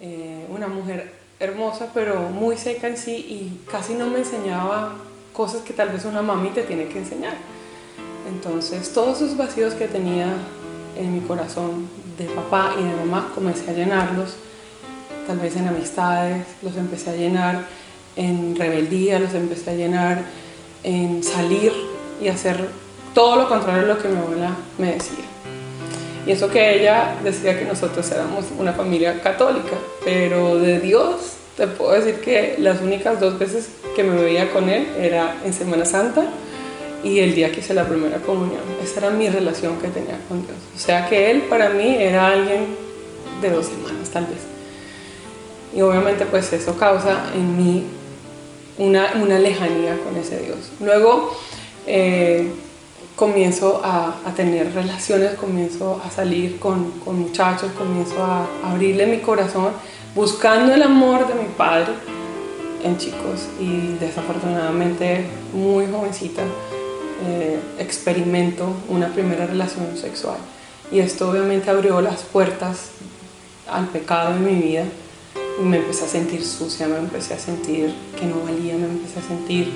eh, 0.03 0.47
una 0.51 0.67
mujer 0.67 1.13
hermosa, 1.39 1.91
pero 1.95 2.21
muy 2.29 2.57
seca 2.57 2.89
en 2.89 2.97
sí 2.97 3.15
y 3.15 3.71
casi 3.71 3.95
no 3.95 4.09
me 4.09 4.19
enseñaba 4.19 4.97
cosas 5.33 5.63
que 5.63 5.73
tal 5.73 5.91
vez 5.91 6.05
una 6.05 6.23
mami 6.23 6.51
te 6.51 6.63
tiene 6.63 6.89
que 6.89 6.99
enseñar. 6.99 7.35
Entonces, 8.29 8.93
todos 8.93 9.23
esos 9.23 9.37
vacíos 9.37 9.75
que 9.75 9.89
tenía 9.89 10.35
en 10.97 11.15
mi 11.15 11.21
corazón 11.21 11.89
de 12.19 12.25
papá 12.27 12.75
y 12.79 12.83
de 12.83 12.95
mamá, 12.97 13.31
comencé 13.35 13.71
a 13.71 13.75
llenarlos, 13.75 14.35
tal 15.27 15.39
vez 15.39 15.57
en 15.57 15.69
amistades, 15.69 16.47
los 16.63 16.77
empecé 16.77 17.11
a 17.11 17.15
llenar 17.15 17.65
en 18.17 18.57
rebeldía, 18.57 19.19
los 19.19 19.35
empecé 19.35 19.71
a 19.71 19.75
llenar 19.75 20.23
en 20.83 21.23
salir 21.23 21.73
y 22.21 22.29
hacer 22.29 22.69
todo 23.15 23.37
lo 23.37 23.49
contrario 23.49 23.85
a 23.85 23.95
lo 23.95 24.03
que 24.03 24.09
mi 24.09 24.19
abuela 24.19 24.51
me 24.79 24.95
decía. 24.95 25.32
Y 26.27 26.33
eso 26.33 26.49
que 26.49 26.81
ella 26.81 27.17
decía 27.25 27.59
que 27.59 27.65
nosotros 27.65 28.09
éramos 28.11 28.47
una 28.59 28.73
familia 28.73 29.21
católica, 29.21 29.77
pero 30.05 30.57
de 30.57 30.79
Dios 30.81 31.33
te 31.57 31.67
puedo 31.67 31.93
decir 31.93 32.21
que 32.21 32.57
las 32.59 32.81
únicas 32.81 33.21
dos 33.21 33.39
veces 33.39 33.69
que 33.95 34.05
me 34.05 34.21
veía 34.21 34.51
con 34.51 34.69
él 34.69 34.87
era 34.99 35.37
en 35.45 35.53
Semana 35.53 35.85
Santa 35.85 36.27
y 37.05 37.19
el 37.19 37.35
día 37.35 37.51
que 37.51 37.61
hice 37.61 37.75
la 37.75 37.87
primera 37.87 38.19
comunión. 38.19 38.61
Esa 38.83 39.01
era 39.01 39.11
mi 39.11 39.29
relación 39.29 39.79
que 39.79 39.89
tenía 39.89 40.19
con 40.29 40.43
Dios. 40.47 40.57
O 40.75 40.79
sea 40.79 41.09
que 41.09 41.31
él 41.31 41.43
para 41.43 41.71
mí 41.71 41.97
era 41.99 42.29
alguien 42.29 42.67
de 43.41 43.51
dos 43.51 43.67
semanas 43.67 44.09
tal 44.11 44.27
vez. 44.27 44.39
Y 45.75 45.83
obviamente 45.83 46.25
pues 46.27 46.53
eso 46.53 46.77
causa 46.77 47.33
en 47.35 47.57
mí 47.57 47.85
una, 48.79 49.13
una 49.21 49.39
lejanía 49.39 49.99
con 50.05 50.17
ese 50.17 50.39
Dios. 50.39 50.71
Luego 50.81 51.37
eh, 51.87 52.51
comienzo 53.23 53.81
a, 53.85 54.17
tener 54.35 54.75
relaciones, 54.75 55.37
comienzo 55.37 56.03
a 56.05 56.11
salir 56.11 56.59
con, 56.59 56.91
con, 57.05 57.21
muchachos, 57.21 57.71
comienzo 57.79 58.17
a 58.21 58.49
abrirle 58.65 59.07
mi 59.07 59.19
corazón 59.19 59.69
buscando 60.13 60.75
el 60.75 60.83
amor 60.83 61.29
de 61.29 61.35
mi 61.35 61.49
padre 61.57 61.93
en 62.83 62.99
chicos. 62.99 63.47
Y 63.61 63.95
desafortunadamente 64.01 65.25
muy 65.53 65.87
jovencita 65.87 66.43
eh, 67.29 67.61
experimento 67.79 68.75
una 68.89 69.07
primera 69.07 69.47
relación 69.47 69.97
sexual. 69.97 70.39
Y 70.91 70.99
esto 70.99 71.31
obviamente 71.31 71.71
abrió 71.71 72.01
las 72.01 72.23
puertas 72.23 72.91
al 73.71 73.87
pecado 73.87 74.35
en 74.35 74.45
mi 74.45 74.61
vida. 74.61 74.83
Y 75.61 75.63
me 75.63 75.77
empecé 75.77 76.07
a 76.07 76.09
sentir 76.09 76.45
sucia, 76.45 76.89
me 76.89 76.99
empecé 76.99 77.35
a 77.35 77.39
sentir 77.39 77.95
que 78.19 78.27
no 78.27 78.41
valía, 78.43 78.75
me 78.75 78.87
empecé 78.87 79.21
a 79.21 79.23
sentir 79.23 79.71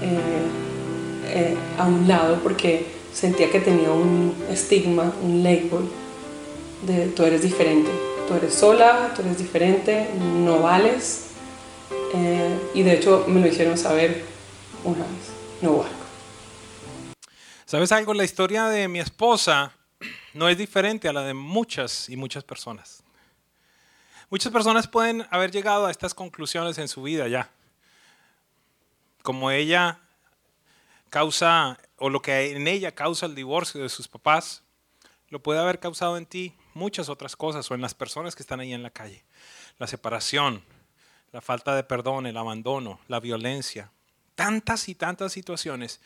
eh, 0.00 0.69
eh, 1.32 1.56
a 1.78 1.86
un 1.86 2.06
lado 2.08 2.40
porque 2.42 2.86
sentía 3.12 3.50
que 3.50 3.60
tenía 3.60 3.90
un 3.90 4.34
estigma, 4.50 5.12
un 5.22 5.42
label 5.42 5.88
de 6.82 7.08
tú 7.08 7.24
eres 7.24 7.42
diferente, 7.42 7.90
tú 8.28 8.34
eres 8.34 8.54
sola, 8.54 9.12
tú 9.14 9.22
eres 9.22 9.38
diferente, 9.38 10.08
no 10.18 10.60
vales. 10.60 11.26
Eh, 12.14 12.58
y 12.74 12.82
de 12.82 12.94
hecho 12.94 13.24
me 13.28 13.40
lo 13.40 13.46
hicieron 13.46 13.78
saber 13.78 14.24
una 14.84 14.98
vez, 15.04 15.32
no 15.60 15.78
valgo. 15.78 16.00
¿Sabes 17.64 17.92
algo? 17.92 18.14
La 18.14 18.24
historia 18.24 18.66
de 18.66 18.88
mi 18.88 18.98
esposa 18.98 19.72
no 20.34 20.48
es 20.48 20.58
diferente 20.58 21.08
a 21.08 21.12
la 21.12 21.22
de 21.22 21.34
muchas 21.34 22.08
y 22.08 22.16
muchas 22.16 22.42
personas. 22.42 23.02
Muchas 24.28 24.52
personas 24.52 24.86
pueden 24.86 25.26
haber 25.30 25.50
llegado 25.50 25.86
a 25.86 25.90
estas 25.90 26.14
conclusiones 26.14 26.78
en 26.78 26.88
su 26.88 27.02
vida 27.02 27.28
ya. 27.28 27.50
Como 29.22 29.50
ella 29.50 30.00
causa, 31.10 31.78
o 31.96 32.08
lo 32.08 32.22
que 32.22 32.52
en 32.52 32.66
ella 32.66 32.94
causa 32.94 33.26
el 33.26 33.34
divorcio 33.34 33.82
de 33.82 33.88
sus 33.88 34.08
papás, 34.08 34.64
lo 35.28 35.42
puede 35.42 35.60
haber 35.60 35.78
causado 35.78 36.16
en 36.16 36.26
ti 36.26 36.56
muchas 36.74 37.08
otras 37.08 37.36
cosas 37.36 37.70
o 37.70 37.74
en 37.74 37.80
las 37.80 37.94
personas 37.94 38.34
que 38.34 38.42
están 38.42 38.60
ahí 38.60 38.72
en 38.72 38.82
la 38.82 38.90
calle. 38.90 39.24
La 39.78 39.86
separación, 39.86 40.64
la 41.32 41.40
falta 41.40 41.74
de 41.74 41.84
perdón, 41.84 42.26
el 42.26 42.36
abandono, 42.36 43.00
la 43.08 43.20
violencia, 43.20 43.92
tantas 44.34 44.88
y 44.88 44.94
tantas 44.94 45.32
situaciones. 45.32 46.00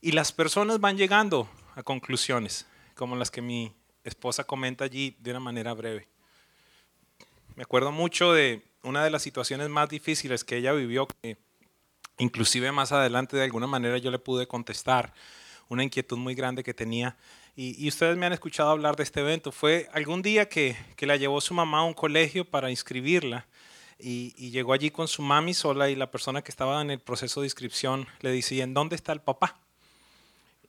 Y 0.00 0.12
las 0.12 0.32
personas 0.32 0.80
van 0.80 0.96
llegando 0.96 1.48
a 1.74 1.82
conclusiones, 1.82 2.66
como 2.94 3.16
las 3.16 3.30
que 3.30 3.42
mi 3.42 3.72
esposa 4.04 4.44
comenta 4.44 4.84
allí 4.84 5.16
de 5.20 5.30
una 5.30 5.40
manera 5.40 5.72
breve. 5.74 6.08
Me 7.54 7.62
acuerdo 7.62 7.90
mucho 7.90 8.32
de 8.32 8.64
una 8.82 9.02
de 9.02 9.10
las 9.10 9.22
situaciones 9.22 9.68
más 9.68 9.88
difíciles 9.88 10.44
que 10.44 10.56
ella 10.56 10.72
vivió, 10.72 11.08
Inclusive 12.18 12.72
más 12.72 12.92
adelante 12.92 13.36
de 13.36 13.44
alguna 13.44 13.66
manera 13.66 13.98
yo 13.98 14.10
le 14.10 14.18
pude 14.18 14.46
contestar 14.46 15.14
una 15.68 15.84
inquietud 15.84 16.16
muy 16.16 16.34
grande 16.34 16.64
que 16.64 16.74
tenía. 16.74 17.16
Y, 17.54 17.88
ustedes 17.88 18.16
me 18.16 18.26
han 18.26 18.32
escuchado 18.32 18.70
hablar 18.70 18.94
de 18.94 19.02
este 19.02 19.20
evento. 19.20 19.50
Fue 19.50 19.88
algún 19.92 20.22
día 20.22 20.48
que, 20.48 20.76
que 20.94 21.06
la 21.06 21.16
llevó 21.16 21.40
su 21.40 21.54
mamá 21.54 21.80
a 21.80 21.84
un 21.84 21.94
colegio 21.94 22.44
para 22.44 22.70
inscribirla. 22.70 23.46
Y, 23.98 24.50
llegó 24.50 24.72
allí 24.72 24.90
con 24.90 25.08
su 25.08 25.22
mami 25.22 25.54
sola 25.54 25.90
y 25.90 25.96
la 25.96 26.10
persona 26.10 26.42
que 26.42 26.52
estaba 26.52 26.80
en 26.80 26.90
el 26.90 27.00
proceso 27.00 27.40
de 27.40 27.48
inscripción 27.48 28.06
le 28.20 28.30
dice, 28.30 28.54
¿y 28.54 28.60
en 28.60 28.74
dónde 28.74 28.94
está 28.94 29.12
el 29.12 29.20
papá? 29.20 29.60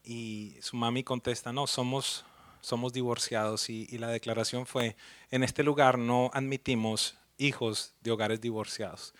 Y 0.04 0.56
su 0.60 0.76
mami 0.76 1.04
contesta, 1.04 1.52
no, 1.52 1.68
somos, 1.68 2.24
somos 2.60 2.92
divorciados. 2.92 3.70
Y, 3.70 3.86
y 3.88 3.98
la 3.98 4.08
declaración 4.08 4.66
fue, 4.66 4.96
en 5.30 5.44
este 5.44 5.62
lugar 5.62 5.96
no 5.96 6.30
admitimos 6.34 7.16
hijos 7.38 7.94
de 8.00 8.10
hogares 8.10 8.40
divorciados. 8.40 9.14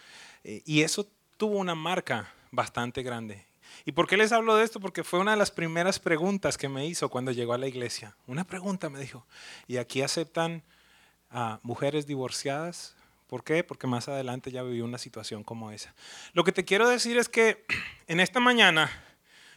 Eh, 0.44 0.62
y 0.64 0.82
eso 0.82 1.06
tuvo 1.40 1.56
una 1.56 1.74
marca 1.74 2.30
bastante 2.50 3.02
grande. 3.02 3.46
¿Y 3.86 3.92
por 3.92 4.06
qué 4.06 4.18
les 4.18 4.30
hablo 4.30 4.56
de 4.56 4.64
esto? 4.64 4.78
Porque 4.78 5.02
fue 5.02 5.20
una 5.20 5.30
de 5.30 5.38
las 5.38 5.50
primeras 5.50 5.98
preguntas 5.98 6.58
que 6.58 6.68
me 6.68 6.86
hizo 6.86 7.08
cuando 7.08 7.32
llegó 7.32 7.54
a 7.54 7.58
la 7.58 7.66
iglesia. 7.66 8.14
Una 8.26 8.44
pregunta 8.44 8.90
me 8.90 9.00
dijo, 9.00 9.26
¿y 9.66 9.78
aquí 9.78 10.02
aceptan 10.02 10.62
a 11.30 11.58
mujeres 11.62 12.06
divorciadas? 12.06 12.94
¿Por 13.26 13.42
qué? 13.42 13.64
Porque 13.64 13.86
más 13.86 14.06
adelante 14.06 14.50
ya 14.50 14.62
viví 14.62 14.82
una 14.82 14.98
situación 14.98 15.42
como 15.42 15.70
esa. 15.70 15.94
Lo 16.34 16.44
que 16.44 16.52
te 16.52 16.66
quiero 16.66 16.86
decir 16.86 17.16
es 17.16 17.30
que 17.30 17.64
en 18.06 18.20
esta 18.20 18.38
mañana 18.38 18.90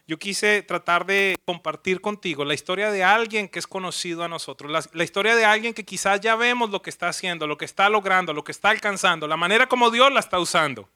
yo 0.07 0.17
quise 0.17 0.61
tratar 0.61 1.05
de 1.05 1.35
compartir 1.43 1.99
contigo 1.99 2.45
la 2.45 2.53
historia 2.53 2.91
de 2.91 3.03
alguien 3.03 3.49
que 3.49 3.59
es 3.59 3.67
conocido 3.67 4.23
a 4.23 4.29
nosotros, 4.29 4.71
la, 4.71 4.81
la, 4.93 5.03
historia 5.03 5.35
de 5.35 5.43
alguien 5.43 5.73
que 5.73 5.83
quizás 5.83 6.21
ya 6.21 6.37
vemos 6.37 6.69
lo 6.69 6.81
que 6.81 6.89
está 6.89 7.09
haciendo, 7.09 7.45
lo 7.45 7.57
que 7.57 7.65
está 7.65 7.89
logrando, 7.89 8.31
lo 8.31 8.45
que 8.45 8.53
está 8.53 8.69
alcanzando, 8.69 9.27
la 9.27 9.35
manera 9.35 9.67
como 9.67 9.91
Dios 9.91 10.13
la 10.13 10.21
está 10.21 10.39
usando 10.39 10.87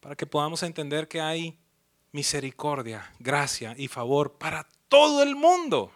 para 0.00 0.16
que 0.16 0.26
podamos 0.26 0.62
entender 0.62 1.08
que 1.08 1.20
hay 1.20 1.58
misericordia, 2.12 3.10
gracia 3.18 3.74
y 3.76 3.88
favor 3.88 4.32
para 4.38 4.66
todo 4.88 5.22
el 5.22 5.36
mundo. 5.36 5.92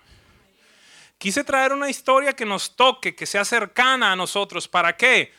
Quise 1.19 1.45
traer 1.45 1.73
una 1.73 1.89
historia 1.89 2.33
que 2.33 2.45
nos 2.45 2.75
toque, 2.75 3.15
que 3.15 3.27
sea 3.27 3.45
cercana 3.45 4.13
a 4.13 4.17
nosotros. 4.17 4.67
¿Para 4.67 4.97
qué? 4.97 5.33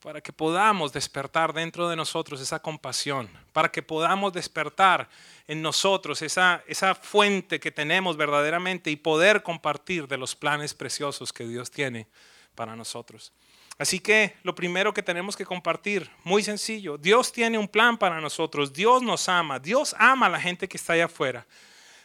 Para 0.00 0.20
que 0.20 0.32
podamos 0.32 0.92
despertar 0.92 1.52
dentro 1.52 1.88
de 1.88 1.96
nosotros 1.96 2.40
esa 2.40 2.60
compasión, 2.60 3.30
para 3.52 3.70
que 3.70 3.82
podamos 3.82 4.32
despertar 4.32 5.08
en 5.46 5.62
nosotros 5.62 6.20
esa, 6.22 6.62
esa 6.66 6.94
fuente 6.94 7.60
que 7.60 7.70
tenemos 7.70 8.16
verdaderamente 8.16 8.90
y 8.90 8.96
poder 8.96 9.42
compartir 9.42 10.08
de 10.08 10.18
los 10.18 10.34
planes 10.34 10.74
preciosos 10.74 11.32
que 11.32 11.46
Dios 11.46 11.70
tiene 11.70 12.08
para 12.54 12.74
nosotros. 12.76 13.32
Así 13.78 13.98
que 13.98 14.36
lo 14.42 14.54
primero 14.54 14.94
que 14.94 15.02
tenemos 15.02 15.36
que 15.36 15.44
compartir, 15.44 16.10
muy 16.22 16.42
sencillo, 16.42 16.96
Dios 16.96 17.32
tiene 17.32 17.58
un 17.58 17.68
plan 17.68 17.98
para 17.98 18.20
nosotros, 18.20 18.72
Dios 18.72 19.02
nos 19.02 19.28
ama, 19.28 19.58
Dios 19.58 19.96
ama 19.98 20.26
a 20.26 20.30
la 20.30 20.40
gente 20.40 20.68
que 20.68 20.76
está 20.76 20.92
allá 20.92 21.06
afuera. 21.06 21.46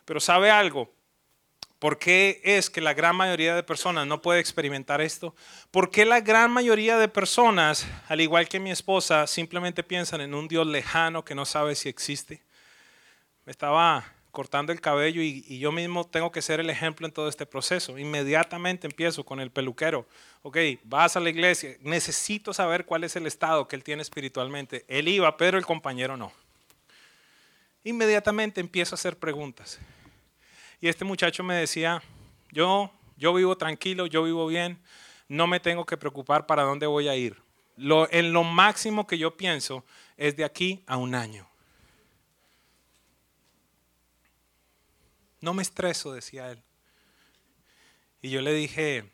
Pero 0.06 0.20
¿sabe 0.20 0.50
algo? 0.50 0.92
¿Por 1.78 1.98
qué 1.98 2.42
es 2.44 2.70
que 2.70 2.82
la 2.82 2.94
gran 2.94 3.16
mayoría 3.16 3.56
de 3.56 3.64
personas 3.64 4.06
no 4.06 4.22
puede 4.22 4.42
experimentar 4.42 5.00
esto? 5.00 5.34
¿Por 5.72 5.92
qué 5.92 6.04
la 6.06 6.20
gran 6.20 6.52
mayoría 6.52 6.98
de 6.98 7.08
personas, 7.08 7.88
al 8.10 8.20
igual 8.20 8.50
que 8.50 8.60
mi 8.60 8.72
esposa, 8.72 9.28
simplemente 9.28 9.84
piensan 9.84 10.20
en 10.20 10.34
un 10.34 10.48
Dios 10.50 10.68
lejano 10.68 11.24
que 11.24 11.36
no 11.36 11.46
sabe 11.46 11.76
si 11.76 11.88
existe? 11.88 12.44
Me 13.46 13.52
estaba 13.52 14.04
cortando 14.32 14.72
el 14.72 14.82
cabello 14.82 15.22
y, 15.22 15.60
yo 15.60 15.72
mismo 15.72 16.06
tengo 16.06 16.32
que 16.32 16.42
ser 16.42 16.60
el 16.60 16.70
ejemplo 16.70 17.06
en 17.06 17.14
todo 17.14 17.28
este 17.28 17.46
proceso. 17.46 17.98
Inmediatamente 17.98 18.88
empiezo 18.88 19.24
con 19.24 19.40
el 19.40 19.52
peluquero. 19.52 20.08
Ok, 20.42 20.58
vas 20.84 21.18
a 21.18 21.20
la 21.20 21.30
iglesia, 21.30 21.76
necesito 21.82 22.54
saber 22.54 22.86
cuál 22.86 23.04
es 23.04 23.16
el 23.16 23.28
estado 23.28 23.68
que 23.68 23.76
él 23.76 23.84
tiene 23.84 24.02
espiritualmente. 24.02 24.86
Él 24.88 25.08
iba, 25.08 25.36
pero 25.38 25.58
el 25.58 25.66
compañero 25.66 26.16
no. 26.16 26.32
Inmediatamente 27.84 28.62
empiezo 28.62 28.94
a 28.94 28.98
hacer 28.98 29.18
preguntas. 29.18 29.80
Y 30.82 30.88
este 30.88 31.06
muchacho 31.06 31.44
me 31.44 31.56
decía, 31.56 32.02
yo, 32.52 32.92
yo 33.18 33.34
vivo 33.34 33.58
tranquilo, 33.58 34.06
yo 34.06 34.24
vivo 34.24 34.48
bien, 34.48 34.80
no 35.28 35.48
me 35.48 35.60
tengo 35.60 35.86
que 35.86 35.98
preocupar 35.98 36.46
para 36.46 36.64
dónde 36.64 36.88
voy 36.88 37.08
a 37.08 37.16
ir. 37.16 37.42
Lo, 37.76 38.12
en 38.12 38.32
lo 38.34 38.44
máximo 38.44 39.08
que 39.08 39.18
yo 39.18 39.36
pienso 39.36 39.84
es 40.18 40.36
de 40.36 40.46
aquí 40.46 40.84
a 40.86 40.98
un 40.98 41.16
año. 41.16 41.49
No 45.42 45.54
me 45.54 45.62
estreso, 45.62 46.14
decía 46.14 46.52
él. 46.52 46.62
Y 48.22 48.30
yo 48.30 48.42
le 48.42 48.54
dije, 48.54 49.10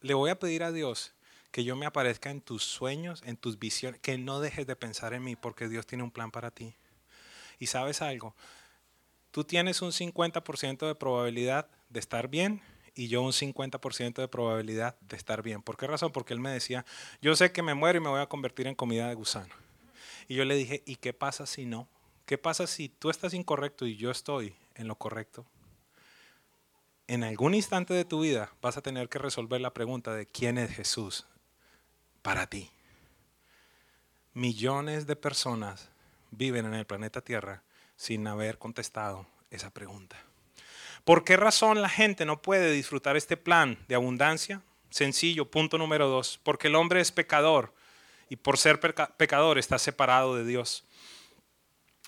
le 0.00 0.14
voy 0.14 0.30
a 0.30 0.38
pedir 0.38 0.62
a 0.62 0.72
Dios 0.72 1.12
que 1.50 1.64
yo 1.64 1.76
me 1.76 1.86
aparezca 1.86 2.30
en 2.30 2.40
tus 2.40 2.64
sueños, 2.64 3.22
en 3.24 3.36
tus 3.36 3.58
visiones, 3.58 4.00
que 4.00 4.18
no 4.18 4.40
dejes 4.40 4.66
de 4.66 4.76
pensar 4.76 5.14
en 5.14 5.22
mí 5.22 5.36
porque 5.36 5.68
Dios 5.68 5.86
tiene 5.86 6.04
un 6.04 6.10
plan 6.10 6.30
para 6.30 6.50
ti. 6.50 6.74
Y 7.58 7.66
sabes 7.66 8.02
algo, 8.02 8.34
tú 9.30 9.44
tienes 9.44 9.82
un 9.82 9.92
50% 9.92 10.86
de 10.86 10.94
probabilidad 10.94 11.68
de 11.90 12.00
estar 12.00 12.28
bien 12.28 12.62
y 12.94 13.08
yo 13.08 13.22
un 13.22 13.32
50% 13.32 14.14
de 14.14 14.28
probabilidad 14.28 14.96
de 15.00 15.16
estar 15.16 15.42
bien. 15.42 15.62
¿Por 15.62 15.76
qué 15.76 15.86
razón? 15.86 16.12
Porque 16.12 16.34
él 16.34 16.40
me 16.40 16.50
decía, 16.50 16.84
yo 17.20 17.36
sé 17.36 17.52
que 17.52 17.62
me 17.62 17.74
muero 17.74 17.98
y 17.98 18.02
me 18.02 18.08
voy 18.08 18.20
a 18.20 18.28
convertir 18.28 18.66
en 18.66 18.74
comida 18.74 19.08
de 19.08 19.14
gusano. 19.14 19.54
Y 20.28 20.34
yo 20.34 20.44
le 20.44 20.54
dije, 20.54 20.82
¿y 20.86 20.96
qué 20.96 21.12
pasa 21.12 21.46
si 21.46 21.66
no? 21.66 21.88
¿Qué 22.26 22.38
pasa 22.38 22.66
si 22.66 22.88
tú 22.88 23.10
estás 23.10 23.34
incorrecto 23.34 23.86
y 23.86 23.96
yo 23.96 24.10
estoy 24.10 24.54
en 24.74 24.88
lo 24.88 24.96
correcto? 24.96 25.46
En 27.06 27.24
algún 27.24 27.54
instante 27.54 27.94
de 27.94 28.04
tu 28.04 28.20
vida 28.20 28.52
vas 28.60 28.76
a 28.76 28.82
tener 28.82 29.08
que 29.08 29.18
resolver 29.18 29.60
la 29.60 29.74
pregunta 29.74 30.14
de 30.14 30.26
quién 30.26 30.58
es 30.58 30.70
Jesús 30.70 31.26
para 32.22 32.46
ti. 32.46 32.70
Millones 34.34 35.06
de 35.06 35.16
personas 35.16 35.90
viven 36.30 36.66
en 36.66 36.74
el 36.74 36.86
planeta 36.86 37.20
Tierra 37.20 37.62
sin 37.96 38.26
haber 38.26 38.58
contestado 38.58 39.26
esa 39.50 39.70
pregunta. 39.70 40.16
¿Por 41.04 41.24
qué 41.24 41.36
razón 41.36 41.82
la 41.82 41.88
gente 41.88 42.24
no 42.24 42.40
puede 42.40 42.70
disfrutar 42.72 43.16
este 43.16 43.36
plan 43.36 43.78
de 43.88 43.96
abundancia? 43.96 44.62
Sencillo, 44.90 45.50
punto 45.50 45.78
número 45.78 46.08
dos, 46.08 46.38
porque 46.42 46.68
el 46.68 46.76
hombre 46.76 47.00
es 47.00 47.12
pecador 47.12 47.74
y 48.28 48.36
por 48.36 48.56
ser 48.56 48.80
pecador 48.80 49.58
está 49.58 49.78
separado 49.78 50.36
de 50.36 50.44
Dios. 50.44 50.84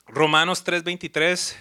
Romanos 0.07 0.65
3:23 0.65 1.57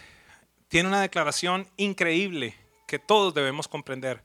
tiene 0.68 0.90
una 0.90 1.02
declaración 1.02 1.68
increíble 1.76 2.56
que 2.94 3.00
todos 3.00 3.34
debemos 3.34 3.68
comprender. 3.68 4.22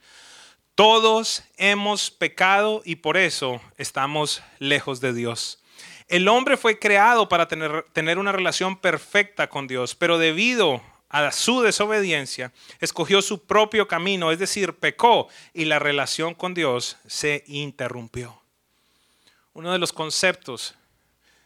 Todos 0.75 1.43
hemos 1.57 2.11
pecado 2.11 2.83
y 2.85 2.97
por 2.97 3.17
eso 3.17 3.63
estamos 3.79 4.43
lejos 4.59 5.01
de 5.01 5.15
Dios. 5.15 5.59
El 6.07 6.29
hombre 6.29 6.59
fue 6.59 6.79
creado 6.79 7.31
para 7.31 7.49
tener, 7.49 7.87
tener 7.95 8.19
una 8.19 8.31
relación 8.31 8.77
perfecta 8.77 9.49
con 9.49 9.69
Dios, 9.69 9.95
pero 9.95 10.19
debido 10.19 10.83
a 11.09 11.33
su 11.33 11.63
desobediencia, 11.63 12.53
escogió 12.79 13.23
su 13.23 13.47
propio 13.47 13.89
camino, 13.89 14.33
es 14.33 14.39
decir, 14.39 14.75
pecó 14.75 15.29
y 15.55 15.65
la 15.65 15.79
relación 15.79 16.35
con 16.35 16.53
Dios 16.53 16.99
se 17.07 17.45
interrumpió. 17.47 18.43
Uno 19.55 19.73
de 19.73 19.79
los 19.79 19.95
conceptos 19.95 20.75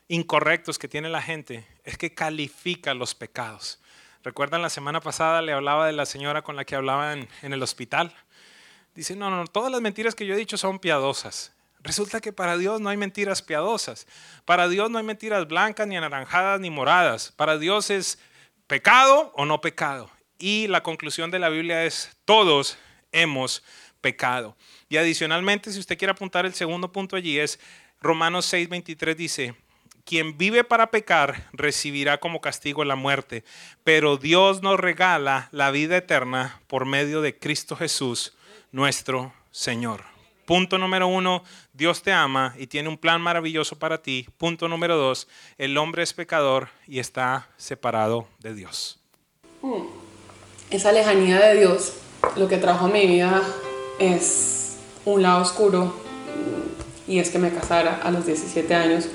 incorrectos 0.09 0.77
que 0.77 0.89
tiene 0.89 1.09
la 1.09 1.23
gente 1.23 1.69
es 1.85 1.97
que 1.97 2.15
califica 2.15 2.95
los 2.95 3.15
pecados. 3.15 3.79
Recuerdan 4.25 4.63
la 4.63 4.71
semana 4.71 5.01
pasada 5.01 5.43
le 5.43 5.53
hablaba 5.53 5.87
de 5.87 5.93
la 5.93 6.07
señora 6.07 6.43
con 6.43 6.55
la 6.55 6.65
que 6.65 6.77
hablaba 6.77 7.13
en, 7.13 7.29
el 7.43 7.63
hospital. 7.63 8.15
Dice, 8.95 9.17
no, 9.17 9.31
no, 9.31 9.47
todas 9.47 9.73
las 9.73 9.81
mentiras 9.81 10.15
que 10.15 10.27
yo 10.27 10.35
he 10.35 10.39
dicho 10.39 10.57
son 10.57 10.79
piadosas. 10.79 11.53
Resulta 11.81 12.21
que 12.21 12.33
para 12.33 12.57
Dios 12.57 12.81
no 12.81 12.89
hay 12.89 12.97
mentiras 12.97 13.43
piadosas. 13.43 14.07
Para 14.45 14.69
Dios 14.69 14.91
no 14.91 14.99
hay 14.99 15.05
mentiras 15.05 15.49
blancas, 15.49 15.89
ni 15.89 15.97
anaranjadas, 15.97 16.61
ni 16.61 16.71
moradas. 16.71 17.33
Para 17.33 17.59
Dios 17.59 17.91
es 17.91 18.21
pecado 18.69 19.33
o 19.35 19.45
no 19.45 19.61
pecado. 19.61 20.09
Y 20.39 20.69
la 20.69 20.83
conclusión 20.83 21.31
de 21.33 21.41
la 21.41 21.49
Biblia 21.49 21.85
es, 21.85 22.17
todos 22.25 22.79
hemos 23.11 23.65
pecado. 24.01 24.57
Y 24.89 24.99
adicionalmente, 24.99 25.73
si 25.73 25.81
usted 25.81 25.99
quiere 25.99 26.13
apuntar 26.13 26.47
el 26.47 26.55
segundo 26.55 26.93
punto 26.93 27.17
allí, 27.17 27.39
es 27.39 27.59
Romanos 28.01 28.53
6:23 28.53 29.17
dice, 29.17 29.55
quien 30.05 30.37
vive 30.39 30.65
para 30.65 30.91
pecar 30.91 31.49
recibirá 31.53 32.19
como 32.19 32.41
castigo 32.41 32.85
la 32.85 32.97
muerte, 32.97 33.45
pero 33.85 34.17
Dios 34.17 34.63
nos 34.63 34.79
regala 34.79 35.49
la 35.53 35.71
vida 35.71 35.97
eterna 35.97 36.61
por 36.67 36.87
medio 36.87 37.21
de 37.21 37.39
Cristo 37.39 37.77
Jesús, 37.77 38.35
nuestro 38.71 39.33
Señor. 39.51 40.03
Punto 40.45 40.77
número 40.77 41.07
uno, 41.07 41.45
Dios 41.73 42.03
te 42.03 42.13
ama 42.13 42.55
y 42.59 42.67
tiene 42.67 42.89
un 42.89 42.99
plan 42.99 43.21
maravilloso 43.21 43.79
para 43.79 44.03
ti. 44.03 44.27
Punto 44.39 44.69
número 44.69 44.97
dos, 44.97 45.29
el 45.57 45.79
hombre 45.79 46.03
es 46.03 46.13
pecador 46.13 46.69
y 46.87 46.99
está 46.99 47.49
separado 47.57 48.27
de 48.41 48.55
Dios. 48.55 48.99
Hmm. 49.63 49.87
Esa 50.71 50.91
lejanía 50.91 51.39
de 51.39 51.61
Dios, 51.61 51.95
lo 52.37 52.49
que 52.49 52.57
trajo 52.57 52.87
a 52.87 52.89
mi 52.89 53.07
vida 53.07 53.43
es 53.99 54.79
un 55.05 55.23
lado 55.23 55.43
oscuro 55.43 55.95
y 57.07 57.19
es 57.19 57.31
que 57.31 57.39
me 57.39 57.53
casara 57.53 58.01
a 58.03 58.11
los 58.11 58.27
17 58.27 58.75
años 58.75 59.09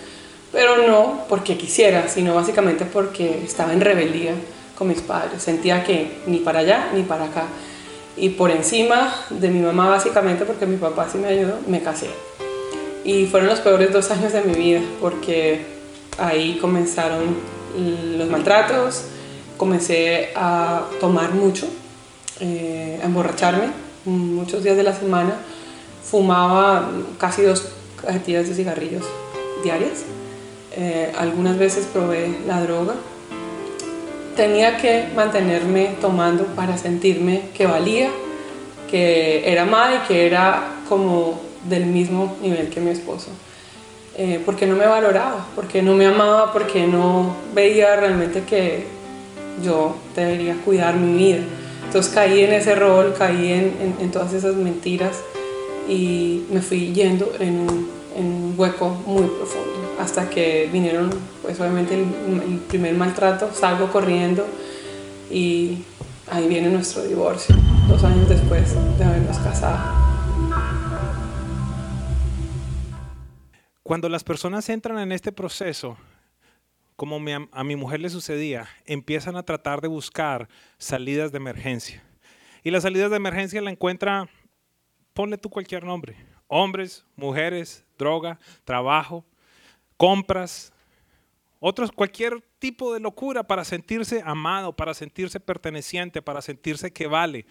pero 0.51 0.87
no 0.87 1.25
porque 1.29 1.57
quisiera, 1.57 2.07
sino 2.07 2.35
básicamente 2.35 2.85
porque 2.85 3.43
estaba 3.43 3.73
en 3.73 3.81
rebeldía 3.81 4.33
con 4.77 4.87
mis 4.87 5.01
padres. 5.01 5.41
Sentía 5.41 5.83
que 5.83 6.19
ni 6.27 6.37
para 6.39 6.59
allá 6.59 6.89
ni 6.93 7.03
para 7.03 7.25
acá. 7.25 7.45
Y 8.15 8.29
por 8.29 8.49
encima 8.51 9.13
de 9.29 9.49
mi 9.49 9.59
mamá, 9.59 9.89
básicamente 9.89 10.45
porque 10.45 10.65
mi 10.65 10.77
papá 10.77 11.07
sí 11.11 11.17
me 11.17 11.27
ayudó, 11.27 11.59
me 11.67 11.81
casé. 11.81 12.07
Y 13.03 13.25
fueron 13.27 13.49
los 13.49 13.59
peores 13.59 13.93
dos 13.93 14.09
años 14.11 14.33
de 14.33 14.41
mi 14.41 14.53
vida 14.53 14.81
porque 14.99 15.65
ahí 16.17 16.57
comenzaron 16.59 17.37
los 18.17 18.27
maltratos, 18.27 19.03
comencé 19.55 20.31
a 20.35 20.83
tomar 20.99 21.33
mucho, 21.33 21.67
eh, 22.39 22.99
a 23.01 23.05
emborracharme 23.05 23.69
muchos 24.05 24.63
días 24.63 24.77
de 24.77 24.83
la 24.83 24.93
semana, 24.93 25.35
fumaba 26.03 26.89
casi 27.19 27.43
dos 27.43 27.67
cajetillas 28.01 28.47
de 28.47 28.55
cigarrillos 28.55 29.03
diarias, 29.63 30.03
eh, 30.77 31.11
algunas 31.17 31.57
veces 31.57 31.87
probé 31.91 32.37
la 32.47 32.61
droga, 32.61 32.93
tenía 34.35 34.77
que 34.77 35.09
mantenerme 35.15 35.95
tomando 35.99 36.45
para 36.55 36.77
sentirme 36.77 37.49
que 37.53 37.65
valía, 37.65 38.09
que 38.89 39.51
era 39.51 39.63
amada 39.63 40.03
y 40.03 40.07
que 40.07 40.27
era 40.27 40.75
como 40.87 41.41
del 41.67 41.87
mismo 41.87 42.37
nivel 42.41 42.69
que 42.69 42.79
mi 42.79 42.91
esposo. 42.91 43.31
Eh, 44.19 44.41
porque 44.45 44.65
no 44.65 44.75
me 44.75 44.87
valoraba, 44.87 45.45
porque 45.55 45.81
no 45.81 45.93
me 45.93 46.05
amaba, 46.05 46.51
porque 46.51 46.87
no 46.87 47.35
veía 47.53 47.95
realmente 47.95 48.43
que 48.43 48.85
yo 49.63 49.95
debería 50.15 50.55
cuidar 50.63 50.95
mi 50.95 51.17
vida. 51.17 51.43
Entonces 51.85 52.11
caí 52.13 52.43
en 52.43 52.53
ese 52.53 52.75
rol, 52.75 53.13
caí 53.17 53.51
en, 53.51 54.11
todas 54.11 54.33
esas 54.33 54.55
mentiras 54.55 55.21
y 55.87 56.43
me 56.51 56.61
fui 56.61 56.93
yendo 56.93 57.31
en 57.39 57.59
un, 57.61 57.97
hueco 58.57 58.89
muy 59.05 59.27
profundo. 59.27 59.76
Hasta 59.99 60.29
que 60.29 60.69
vinieron, 60.71 61.09
pues 61.41 61.59
obviamente, 61.59 61.95
el, 61.95 62.59
primer 62.67 62.93
maltrato, 62.93 63.51
salgo 63.53 63.91
corriendo 63.91 64.45
y 65.31 65.83
ahí 66.29 66.47
viene 66.47 66.69
nuestro 66.69 67.03
divorcio, 67.03 67.55
dos 67.87 68.03
años 68.03 68.29
después 68.29 68.75
de 68.97 69.03
habernos 69.03 69.37
casado. 69.39 70.07
Cuando 73.81 74.09
las 74.09 74.23
personas 74.23 74.69
entran 74.69 74.99
en 74.99 75.11
este 75.11 75.31
proceso, 75.31 75.97
como 76.97 77.19
a 77.51 77.63
mi 77.63 77.75
mujer 77.75 78.01
le 78.01 78.09
sucedía, 78.09 78.67
empiezan 78.85 79.35
a 79.35 79.43
tratar 79.43 79.81
de 79.81 79.87
buscar 79.87 80.49
salidas 80.77 81.31
de 81.31 81.37
emergencia. 81.37 82.03
Y 82.63 82.71
las 82.71 82.83
salidas 82.83 83.11
de 83.11 83.17
emergencia 83.17 83.61
la 83.61 83.71
encuentra, 83.71 84.27
ponle 85.13 85.37
tú 85.37 85.49
cualquier 85.49 85.83
nombre, 85.83 86.17
hombres, 86.47 87.05
mujeres, 87.15 87.85
droga, 87.97 88.39
trabajo, 88.65 89.23
compras, 89.97 90.71
otros, 91.59 91.91
cualquier 91.91 92.41
tipo 92.59 92.93
de 92.93 92.99
locura 92.99 93.43
para 93.43 93.65
sentirse 93.65 94.21
amado, 94.23 94.75
para 94.75 94.93
sentirse 94.93 95.39
perteneciente, 95.39 96.21
para 96.21 96.41
sentirse 96.41 96.91
que 96.91 97.07
vale. 97.07 97.45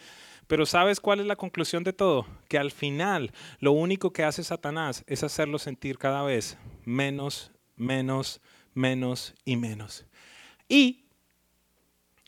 Pero 0.46 0.64
¿sabes 0.64 1.00
cuál 1.00 1.18
es 1.20 1.26
la 1.26 1.34
conclusión 1.34 1.82
de 1.82 1.92
todo? 1.92 2.24
Que 2.48 2.56
al 2.56 2.70
final 2.70 3.32
lo 3.58 3.72
único 3.72 4.12
que 4.12 4.22
hace 4.22 4.44
Satanás 4.44 5.02
es 5.08 5.24
hacerlo 5.24 5.58
sentir 5.58 5.98
cada 5.98 6.22
vez 6.22 6.56
menos, 6.84 7.50
menos, 7.74 8.40
menos 8.74 9.34
y 9.44 9.56
menos. 9.56 10.06
Y 10.68 11.04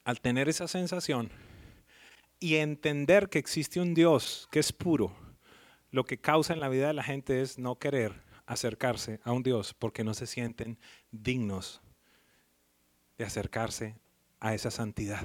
al 0.05 0.21
tener 0.21 0.49
esa 0.49 0.67
sensación 0.67 1.31
y 2.41 2.57
entender 2.57 3.29
que 3.29 3.39
existe 3.39 3.81
un 3.81 3.95
Dios 3.95 4.49
que 4.51 4.59
es 4.59 4.73
puro, 4.73 5.15
lo 5.93 6.05
que 6.05 6.19
causa 6.19 6.53
en 6.53 6.61
la 6.61 6.69
vida 6.69 6.89
de 6.89 6.95
la 6.95 7.05
gente 7.05 7.41
es 7.41 7.59
no 7.59 7.77
querer 7.77 8.28
acercarse 8.49 9.21
a 9.23 9.33
un 9.33 9.43
Dios 9.43 9.75
porque 9.75 10.03
no 10.03 10.15
se 10.15 10.27
sienten 10.27 10.79
dignos 11.11 11.81
de 13.19 13.25
acercarse 13.25 13.95
a 14.41 14.55
esa 14.55 14.71
santidad. 14.71 15.23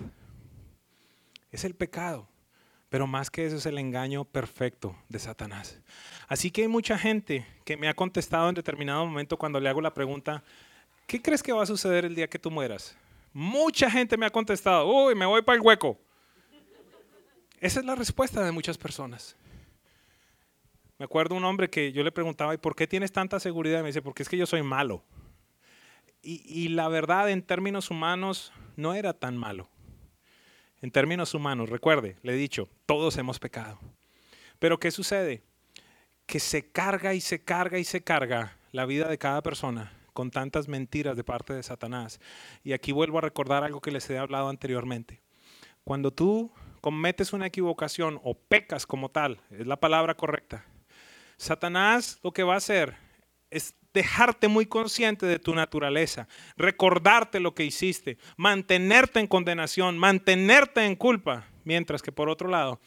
Es 1.51 1.63
el 1.63 1.73
pecado. 1.73 2.27
Pero 2.89 3.07
más 3.07 3.31
que 3.31 3.47
eso 3.47 3.55
es 3.55 3.65
el 3.65 3.79
engaño 3.79 4.23
perfecto 4.23 4.95
de 5.09 5.17
Satanás. 5.17 5.79
Así 6.27 6.51
que 6.51 6.61
hay 6.61 6.67
mucha 6.67 6.95
gente 6.95 7.43
que 7.65 7.75
me 7.75 7.87
ha 7.87 7.95
contestado 7.95 8.49
en 8.49 8.53
determinado 8.53 9.03
momento 9.03 9.35
cuando 9.35 9.59
le 9.59 9.67
hago 9.67 9.81
la 9.81 9.95
pregunta, 9.95 10.43
¿qué 11.07 11.19
crees 11.19 11.41
que 11.41 11.51
va 11.51 11.63
a 11.63 11.65
suceder 11.65 12.05
el 12.05 12.13
día 12.13 12.29
que 12.29 12.37
tú 12.37 12.51
mueras? 12.51 12.95
Mucha 13.33 13.89
gente 13.89 14.15
me 14.15 14.27
ha 14.27 14.29
contestado, 14.29 14.85
uy, 14.85 15.15
me 15.15 15.25
voy 15.25 15.41
para 15.41 15.55
el 15.55 15.61
hueco. 15.61 15.97
Esa 17.59 17.79
es 17.79 17.85
la 17.87 17.95
respuesta 17.95 18.43
de 18.43 18.51
muchas 18.51 18.77
personas. 18.77 19.35
Me 21.03 21.05
acuerdo 21.05 21.35
un 21.35 21.43
hombre 21.43 21.69
que 21.69 21.91
yo 21.91 22.01
le 22.01 22.13
preguntaba, 22.13 22.53
¿y 22.53 22.57
por 22.57 22.77
qué 22.77 22.87
tienes 22.87 23.11
tanta 23.11 23.37
seguridad? 23.37 23.79
Y 23.79 23.81
me 23.81 23.89
dice, 23.89 24.01
porque 24.01 24.23
es 24.23 24.29
que 24.29 24.37
yo 24.37 24.45
soy 24.45 24.63
malo. 24.63 25.03
Y, 26.21 26.41
y 26.47 26.69
la 26.69 26.87
verdad, 26.87 27.29
en 27.29 27.41
términos 27.41 27.91
humanos, 27.91 28.53
no 28.77 28.93
era 28.93 29.11
tan 29.11 29.35
malo 29.35 29.67
en 30.81 30.91
términos 30.91 31.33
humanos, 31.33 31.69
recuerde, 31.69 32.15
le 32.23 32.33
he 32.33 32.35
dicho, 32.37 32.69
todos 32.85 33.17
hemos 33.17 33.37
pecado. 33.37 33.79
Pero 34.59 34.79
¿qué 34.79 34.91
sucede? 34.91 35.41
Que 36.25 36.39
se 36.39 36.71
carga 36.71 37.13
y 37.13 37.19
se 37.19 37.43
carga 37.43 37.79
y 37.79 37.83
se 37.83 38.01
carga 38.01 38.57
la 38.71 38.85
vida 38.85 39.09
de 39.09 39.17
cada 39.17 39.41
persona 39.41 39.91
con 40.13 40.31
tantas 40.31 40.69
mentiras 40.69 41.17
de 41.17 41.25
parte 41.25 41.53
de 41.53 41.63
Satanás. 41.63 42.21
Y 42.63 42.71
aquí 42.71 42.93
vuelvo 42.93 43.17
a 43.17 43.21
recordar 43.21 43.65
algo 43.65 43.81
que 43.81 43.91
les 43.91 44.09
he 44.09 44.17
hablado 44.17 44.47
anteriormente. 44.47 45.21
Cuando 45.83 46.11
tú 46.11 46.49
cometes 46.79 47.33
una 47.33 47.47
equivocación 47.47 48.21
o 48.23 48.35
pecas 48.35 48.85
como 48.85 49.09
tal, 49.09 49.41
es 49.51 49.67
la 49.67 49.81
palabra 49.81 50.15
correcta, 50.15 50.65
Satanás 51.37 52.19
lo 52.23 52.31
que 52.31 52.43
va 52.43 52.55
a 52.55 52.57
hacer 52.57 52.95
es 53.49 53.75
dejarte 53.93 54.47
muy 54.47 54.65
consciente 54.65 55.25
de 55.25 55.39
tu 55.39 55.53
naturaleza, 55.53 56.27
recordarte 56.57 57.39
lo 57.39 57.53
que 57.53 57.63
hiciste, 57.63 58.17
mantenerte 58.37 59.19
en 59.19 59.27
condenación, 59.27 59.97
mantenerte 59.97 60.85
en 60.85 60.95
culpa, 60.95 61.47
mientras 61.63 62.01
que 62.01 62.11
por 62.11 62.29
otro 62.29 62.49
lado, 62.49 62.79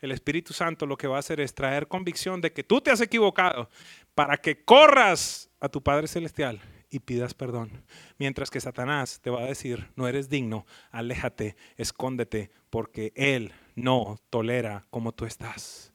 el 0.00 0.10
Espíritu 0.10 0.52
Santo 0.52 0.86
lo 0.86 0.96
que 0.96 1.06
va 1.06 1.16
a 1.16 1.20
hacer 1.20 1.40
es 1.40 1.54
traer 1.54 1.88
convicción 1.88 2.40
de 2.40 2.52
que 2.52 2.64
tú 2.64 2.80
te 2.80 2.90
has 2.90 3.00
equivocado 3.00 3.70
para 4.14 4.36
que 4.36 4.62
corras 4.64 5.50
a 5.60 5.68
tu 5.68 5.82
Padre 5.82 6.08
Celestial 6.08 6.60
y 6.90 7.00
pidas 7.00 7.34
perdón. 7.34 7.84
Mientras 8.18 8.50
que 8.50 8.60
Satanás 8.60 9.20
te 9.22 9.30
va 9.30 9.40
a 9.40 9.46
decir, 9.46 9.90
no 9.96 10.06
eres 10.06 10.28
digno, 10.28 10.66
aléjate, 10.90 11.56
escóndete, 11.76 12.50
porque 12.70 13.12
Él 13.16 13.52
no 13.74 14.18
tolera 14.30 14.84
como 14.90 15.12
tú 15.12 15.24
estás. 15.24 15.93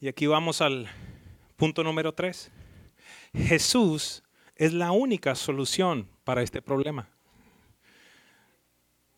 Y 0.00 0.08
aquí 0.08 0.26
vamos 0.26 0.60
al 0.60 0.88
punto 1.56 1.82
número 1.82 2.12
tres. 2.12 2.50
Jesús 3.34 4.22
es 4.54 4.72
la 4.72 4.92
única 4.92 5.34
solución 5.34 6.08
para 6.24 6.42
este 6.42 6.60
problema. 6.60 7.08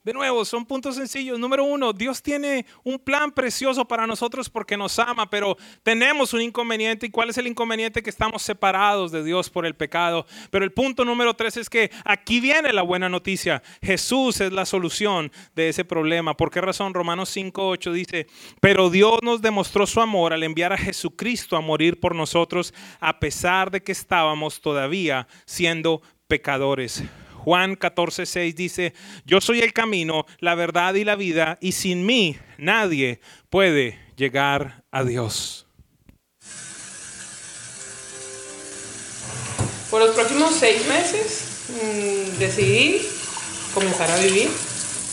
De 0.05 0.13
nuevo, 0.15 0.45
son 0.45 0.65
puntos 0.65 0.95
sencillos. 0.95 1.39
Número 1.39 1.65
uno, 1.65 1.93
Dios 1.93 2.23
tiene 2.23 2.65
un 2.85 2.99
plan 2.99 3.33
precioso 3.33 3.85
para 3.85 4.07
nosotros 4.07 4.49
porque 4.49 4.77
nos 4.77 4.99
ama, 4.99 5.29
pero 5.29 5.57
tenemos 5.83 6.33
un 6.33 6.41
inconveniente. 6.41 7.07
¿Y 7.07 7.11
cuál 7.11 7.31
es 7.31 7.39
el 7.39 7.49
inconveniente? 7.49 8.03
Que 8.03 8.09
estamos 8.09 8.43
separados 8.43 9.11
de 9.11 9.25
Dios 9.25 9.51
por 9.51 9.67
el 9.67 9.75
pecado. 9.75 10.25
Pero 10.51 10.65
el 10.65 10.73
punto 10.73 11.05
número 11.05 11.35
tres 11.35 11.57
es 11.57 11.69
que 11.69 11.91
aquí 12.05 12.41
viene 12.41 12.73
la 12.73 12.83
buena 12.83 13.09
noticia. 13.09 13.63
Jesús 13.83 14.41
es 14.41 14.53
la 14.53 14.65
solución 14.67 15.33
de 15.55 15.69
ese 15.69 15.85
problema. 15.85 16.37
¿Por 16.37 16.51
qué 16.51 16.61
razón? 16.61 16.95
Romanos 16.95 17.37
5.8 17.37 17.93
dice, 17.93 18.27
pero 18.61 18.91
Dios 18.91 19.19
nos 19.23 19.43
demostró 19.43 19.87
su 19.87 20.01
amor 20.01 20.33
al 20.33 20.43
enviar 20.43 20.73
a 20.73 20.79
Jesucristo 20.79 21.57
a 21.57 21.61
morir 21.61 22.01
por 22.01 22.15
nosotros 22.15 22.73
a 23.01 23.19
pesar 23.19 23.71
de 23.71 23.83
que 23.83 23.93
estábamos 23.93 24.61
todavía 24.61 25.27
siendo 25.45 26.01
pecadores. 26.29 27.03
Juan 27.39 27.77
14, 27.77 28.27
6 28.27 28.57
dice, 28.57 28.95
yo 29.25 29.41
soy 29.41 29.61
el 29.61 29.73
camino, 29.73 30.27
la 30.41 30.55
verdad 30.55 30.95
y 30.95 31.05
la 31.05 31.17
vida, 31.17 31.57
y 31.61 31.73
sin 31.73 32.05
mí 32.05 32.37
nadie 32.59 33.21
puede 33.49 33.99
llegar 34.17 34.83
a 34.91 35.05
Dios. 35.05 35.67
Por 39.91 40.03
los 40.03 40.15
próximos 40.15 40.55
seis 40.55 40.87
meses 40.87 41.65
mm, 41.71 42.39
decidí 42.39 43.01
comenzar 43.73 44.11
a 44.11 44.19
vivir 44.19 44.51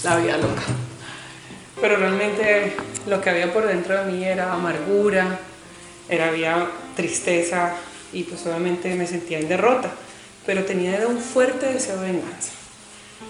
la 0.03 0.17
vida 0.17 0.37
loca. 0.37 0.63
Pero 1.79 1.95
realmente 1.97 2.75
lo 3.07 3.21
que 3.21 3.29
había 3.29 3.53
por 3.53 3.67
dentro 3.67 4.03
de 4.03 4.11
mí 4.11 4.23
era 4.23 4.51
amargura, 4.51 5.39
era 6.09 6.27
había 6.27 6.67
tristeza 6.95 7.75
y 8.11 8.23
pues 8.23 8.45
obviamente 8.47 8.93
me 8.95 9.07
sentía 9.07 9.39
en 9.39 9.47
derrota 9.47 9.93
pero 10.45 10.63
tenía 10.65 11.07
un 11.07 11.17
fuerte 11.17 11.65
deseo 11.73 11.99
de 12.01 12.11
venganza. 12.11 12.51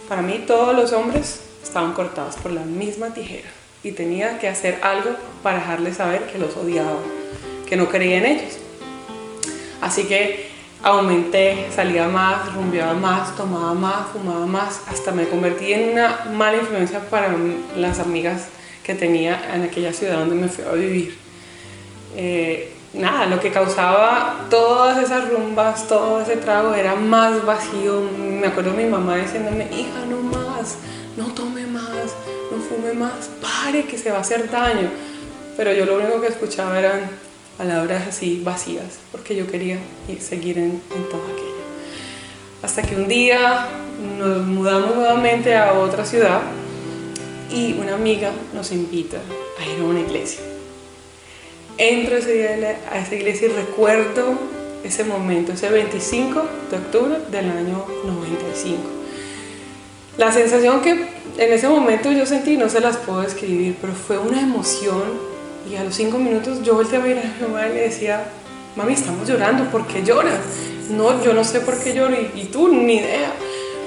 Para 0.07 0.21
mí 0.21 0.43
todos 0.45 0.75
los 0.75 0.91
hombres 0.93 1.41
estaban 1.63 1.93
cortados 1.93 2.35
por 2.35 2.51
la 2.51 2.61
misma 2.61 3.13
tijera 3.13 3.49
y 3.83 3.91
tenía 3.91 4.39
que 4.39 4.47
hacer 4.47 4.79
algo 4.81 5.11
para 5.43 5.59
dejarles 5.59 5.97
saber 5.97 6.23
que 6.27 6.37
los 6.37 6.55
odiaba, 6.57 6.99
que 7.67 7.75
no 7.75 7.87
creía 7.89 8.17
en 8.17 8.25
ellos. 8.25 8.57
Así 9.81 10.05
que 10.05 10.49
aumenté, 10.83 11.67
salía 11.75 12.07
más, 12.07 12.53
rumbeaba 12.53 12.93
más, 12.93 13.35
tomaba 13.35 13.73
más, 13.73 14.07
fumaba 14.11 14.45
más, 14.45 14.81
hasta 14.87 15.11
me 15.11 15.27
convertí 15.27 15.73
en 15.73 15.89
una 15.89 16.25
mala 16.33 16.57
influencia 16.57 17.09
para 17.09 17.35
las 17.75 17.99
amigas 17.99 18.47
que 18.83 18.93
tenía 18.93 19.53
en 19.53 19.63
aquella 19.63 19.93
ciudad 19.93 20.19
donde 20.19 20.35
me 20.35 20.47
fui 20.47 20.63
a 20.63 20.71
vivir. 20.73 21.17
Eh, 22.15 22.74
nada, 22.97 23.25
lo 23.25 23.39
que 23.39 23.51
causaba 23.51 24.45
todas 24.49 25.03
esas 25.03 25.29
rumbas, 25.29 25.87
todo 25.87 26.21
ese 26.21 26.37
trago 26.37 26.73
era 26.73 26.95
más 26.95 27.45
vacío. 27.45 28.01
Me 28.17 28.47
acuerdo 28.47 28.71
mi 28.71 28.85
mamá 28.85 29.17
diciéndome, 29.17 29.65
hija, 29.65 30.05
no 30.09 30.17
más, 30.21 30.77
no 31.17 31.25
tome 31.33 31.65
más, 31.67 32.15
no 32.51 32.57
fume 32.57 32.93
más, 32.93 33.29
pare 33.41 33.85
que 33.85 33.97
se 33.97 34.11
va 34.11 34.17
a 34.17 34.21
hacer 34.21 34.49
daño. 34.49 34.89
Pero 35.57 35.73
yo 35.73 35.85
lo 35.85 35.95
único 35.95 36.21
que 36.21 36.27
escuchaba 36.27 36.77
eran 36.79 37.09
palabras 37.57 38.07
así 38.07 38.41
vacías, 38.43 38.99
porque 39.11 39.35
yo 39.35 39.47
quería 39.47 39.77
seguir 40.19 40.57
en, 40.57 40.81
en 40.95 41.09
todo 41.09 41.23
aquello. 41.23 41.45
Hasta 42.61 42.81
que 42.81 42.95
un 42.95 43.07
día 43.07 43.67
nos 44.17 44.45
mudamos 44.45 44.95
nuevamente 44.95 45.55
a 45.55 45.73
otra 45.73 46.05
ciudad 46.05 46.41
y 47.51 47.73
una 47.73 47.93
amiga 47.95 48.31
nos 48.53 48.71
invita 48.71 49.17
a 49.59 49.65
ir 49.65 49.79
a 49.79 49.83
una 49.83 50.01
iglesia. 50.01 50.54
Entro 51.77 52.15
ese 52.15 52.33
día 52.33 52.79
a 52.89 52.99
esa 52.99 53.15
iglesia 53.15 53.49
y 53.49 53.51
recuerdo 53.51 54.37
ese 54.85 55.03
momento, 55.03 55.51
ese 55.51 55.69
25 55.69 56.41
de 56.71 56.77
octubre 56.77 57.17
del 57.29 57.49
año 57.49 57.85
95. 58.05 58.81
La 60.17 60.31
sensación 60.31 60.81
que 60.81 60.91
en 60.91 61.53
ese 61.53 61.67
momento 61.67 62.13
yo 62.13 62.25
sentí, 62.25 62.55
no 62.55 62.69
se 62.69 62.79
las 62.79 62.95
puedo 62.95 63.21
describir, 63.21 63.75
pero 63.81 63.91
fue 63.91 64.17
una 64.17 64.39
emoción 64.39 65.03
y 65.69 65.75
a 65.75 65.83
los 65.83 65.95
cinco 65.95 66.17
minutos 66.17 66.63
yo 66.63 66.75
volteé 66.75 66.97
a 66.97 67.01
ver 67.01 67.17
a 67.17 67.23
mi 67.23 67.47
mamá 67.47 67.67
y 67.67 67.73
le 67.73 67.81
decía, 67.81 68.23
mami, 68.77 68.93
estamos 68.93 69.27
llorando, 69.27 69.65
¿por 69.69 69.85
qué 69.85 70.01
lloras? 70.01 70.39
No, 70.89 71.21
yo 71.25 71.33
no 71.33 71.43
sé 71.43 71.59
por 71.59 71.77
qué 71.83 71.93
lloro 71.93 72.13
y, 72.13 72.39
y 72.39 72.45
tú 72.45 72.69
ni 72.69 72.97
idea. 72.97 73.33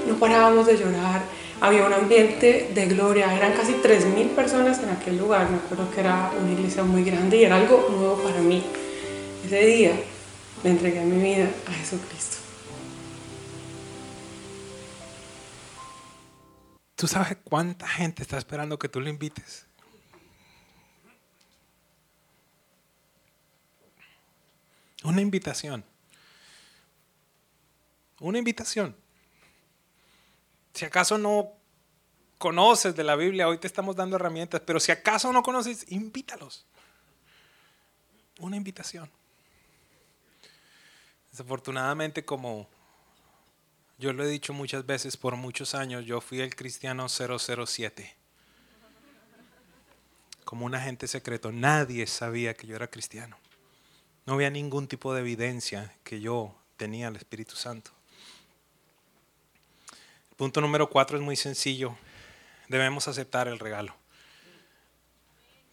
No 0.07 0.17
parábamos 0.17 0.67
de 0.67 0.77
llorar, 0.77 1.23
había 1.61 1.85
un 1.85 1.93
ambiente 1.93 2.71
de 2.75 2.87
gloria, 2.87 3.35
eran 3.35 3.53
casi 3.53 3.75
3.000 3.75 4.31
personas 4.31 4.83
en 4.83 4.91
aquel 4.91 5.19
lugar, 5.19 5.51
me 5.51 5.57
acuerdo 5.57 5.91
que 5.91 6.01
era 6.01 6.33
una 6.41 6.53
iglesia 6.53 6.85
muy 6.85 7.05
grande 7.05 7.37
y 7.39 7.45
era 7.45 7.57
algo 7.57 7.89
nuevo 7.91 8.23
para 8.23 8.41
mí. 8.41 8.63
Ese 9.45 9.67
día 9.67 9.93
le 10.63 10.71
entregué 10.71 11.01
mi 11.05 11.23
vida 11.23 11.49
a 11.67 11.73
Jesucristo. 11.73 12.37
¿Tú 16.95 17.07
sabes 17.07 17.37
cuánta 17.45 17.87
gente 17.87 18.23
está 18.23 18.39
esperando 18.39 18.79
que 18.79 18.89
tú 18.89 19.01
lo 19.01 19.09
invites? 19.09 19.67
Una 25.05 25.21
invitación. 25.21 25.85
Una 28.19 28.39
invitación. 28.39 28.97
Si 30.79 30.85
acaso 30.85 31.19
no 31.19 31.55
conoces 32.39 32.95
de 32.95 33.03
la 33.03 33.17
Biblia, 33.17 33.49
hoy 33.49 33.59
te 33.59 33.67
estamos 33.67 33.97
dando 33.97 34.15
herramientas, 34.15 34.61
pero 34.65 34.79
si 34.79 34.93
acaso 34.93 35.33
no 35.33 35.43
conoces, 35.43 35.91
invítalos. 35.91 36.67
Una 38.39 38.57
invitación. 38.57 39.11
Desafortunadamente, 41.33 42.25
como 42.25 42.69
yo 43.99 44.13
lo 44.13 44.23
he 44.23 44.29
dicho 44.29 44.53
muchas 44.53 44.87
veces 44.87 45.17
por 45.17 45.35
muchos 45.35 45.75
años, 45.75 46.05
yo 46.05 46.21
fui 46.21 46.41
el 46.41 46.55
cristiano 46.55 47.09
007. 47.09 48.15
Como 50.45 50.65
un 50.65 50.77
agente 50.77 51.09
secreto. 51.09 51.51
Nadie 51.51 52.07
sabía 52.07 52.55
que 52.55 52.69
yo 52.69 52.77
era 52.77 52.87
cristiano. 52.87 53.37
No 54.27 54.35
había 54.35 54.51
ningún 54.51 54.87
tipo 54.87 55.13
de 55.13 55.23
evidencia 55.23 55.93
que 56.05 56.21
yo 56.21 56.55
tenía 56.77 57.09
el 57.09 57.17
Espíritu 57.17 57.57
Santo. 57.57 57.98
Punto 60.39 60.61
número 60.61 60.89
cuatro 60.89 61.19
es 61.19 61.23
muy 61.25 61.35
sencillo. 61.35 61.99
Debemos 62.69 63.09
aceptar 63.09 63.49
el 63.49 63.59
regalo. 63.59 63.93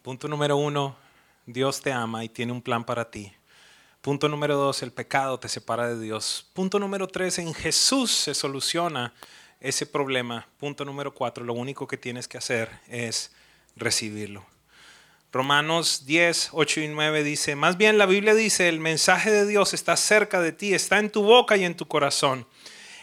Punto 0.02 0.26
número 0.26 0.56
uno, 0.56 0.96
Dios 1.46 1.80
te 1.80 1.92
ama 1.92 2.24
y 2.24 2.28
tiene 2.28 2.50
un 2.50 2.60
plan 2.60 2.82
para 2.82 3.08
ti. 3.08 3.32
Punto 4.00 4.28
número 4.28 4.56
dos, 4.56 4.82
el 4.82 4.90
pecado 4.90 5.38
te 5.38 5.48
separa 5.48 5.88
de 5.88 6.00
Dios. 6.00 6.50
Punto 6.52 6.80
número 6.80 7.06
tres, 7.06 7.38
en 7.38 7.54
Jesús 7.54 8.10
se 8.10 8.34
soluciona 8.34 9.14
ese 9.60 9.86
problema. 9.86 10.48
Punto 10.58 10.84
número 10.84 11.14
cuatro, 11.14 11.44
lo 11.44 11.52
único 11.52 11.86
que 11.86 11.96
tienes 11.96 12.26
que 12.26 12.38
hacer 12.38 12.68
es 12.88 13.30
recibirlo. 13.76 14.44
Romanos 15.30 16.06
10, 16.06 16.48
8 16.50 16.80
y 16.80 16.88
9 16.88 17.22
dice, 17.22 17.54
más 17.54 17.76
bien 17.76 17.98
la 17.98 18.06
Biblia 18.06 18.34
dice, 18.34 18.68
el 18.68 18.80
mensaje 18.80 19.30
de 19.30 19.46
Dios 19.46 19.74
está 19.74 19.96
cerca 19.96 20.40
de 20.40 20.50
ti, 20.50 20.74
está 20.74 20.98
en 20.98 21.10
tu 21.10 21.22
boca 21.22 21.56
y 21.56 21.64
en 21.64 21.76
tu 21.76 21.86
corazón. 21.86 22.48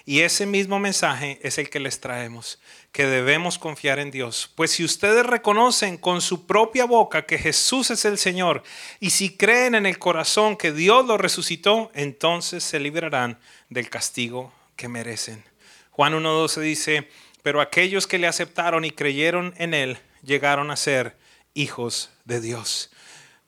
Y 0.05 0.19
ese 0.19 0.45
mismo 0.45 0.79
mensaje 0.79 1.39
es 1.43 1.57
el 1.57 1.69
que 1.69 1.79
les 1.79 2.01
traemos, 2.01 2.59
que 2.91 3.05
debemos 3.05 3.57
confiar 3.57 3.99
en 3.99 4.11
Dios. 4.11 4.51
Pues 4.55 4.71
si 4.71 4.83
ustedes 4.83 5.25
reconocen 5.25 5.97
con 5.97 6.21
su 6.21 6.45
propia 6.45 6.83
boca 6.83 7.25
que 7.25 7.37
Jesús 7.37 7.89
es 7.89 8.03
el 8.03 8.17
Señor, 8.17 8.63
y 8.99 9.11
si 9.11 9.37
creen 9.37 9.75
en 9.75 9.85
el 9.85 9.99
corazón 9.99 10.57
que 10.57 10.73
Dios 10.73 11.05
lo 11.05 11.17
resucitó, 11.17 11.89
entonces 11.93 12.65
se 12.65 12.81
librarán 12.81 13.39
del 13.69 13.89
castigo 13.89 14.51
que 14.75 14.89
merecen. 14.89 15.43
Juan 15.91 16.13
1.12 16.13 16.59
dice, 16.59 17.09
pero 17.41 17.61
aquellos 17.61 18.05
que 18.05 18.17
le 18.17 18.27
aceptaron 18.27 18.83
y 18.83 18.91
creyeron 18.91 19.53
en 19.57 19.73
Él 19.73 19.99
llegaron 20.21 20.69
a 20.71 20.75
ser 20.75 21.15
hijos 21.53 22.11
de 22.25 22.41
Dios. 22.41 22.91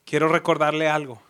Quiero 0.06 0.28
recordarle 0.28 0.88
algo. 0.88 1.22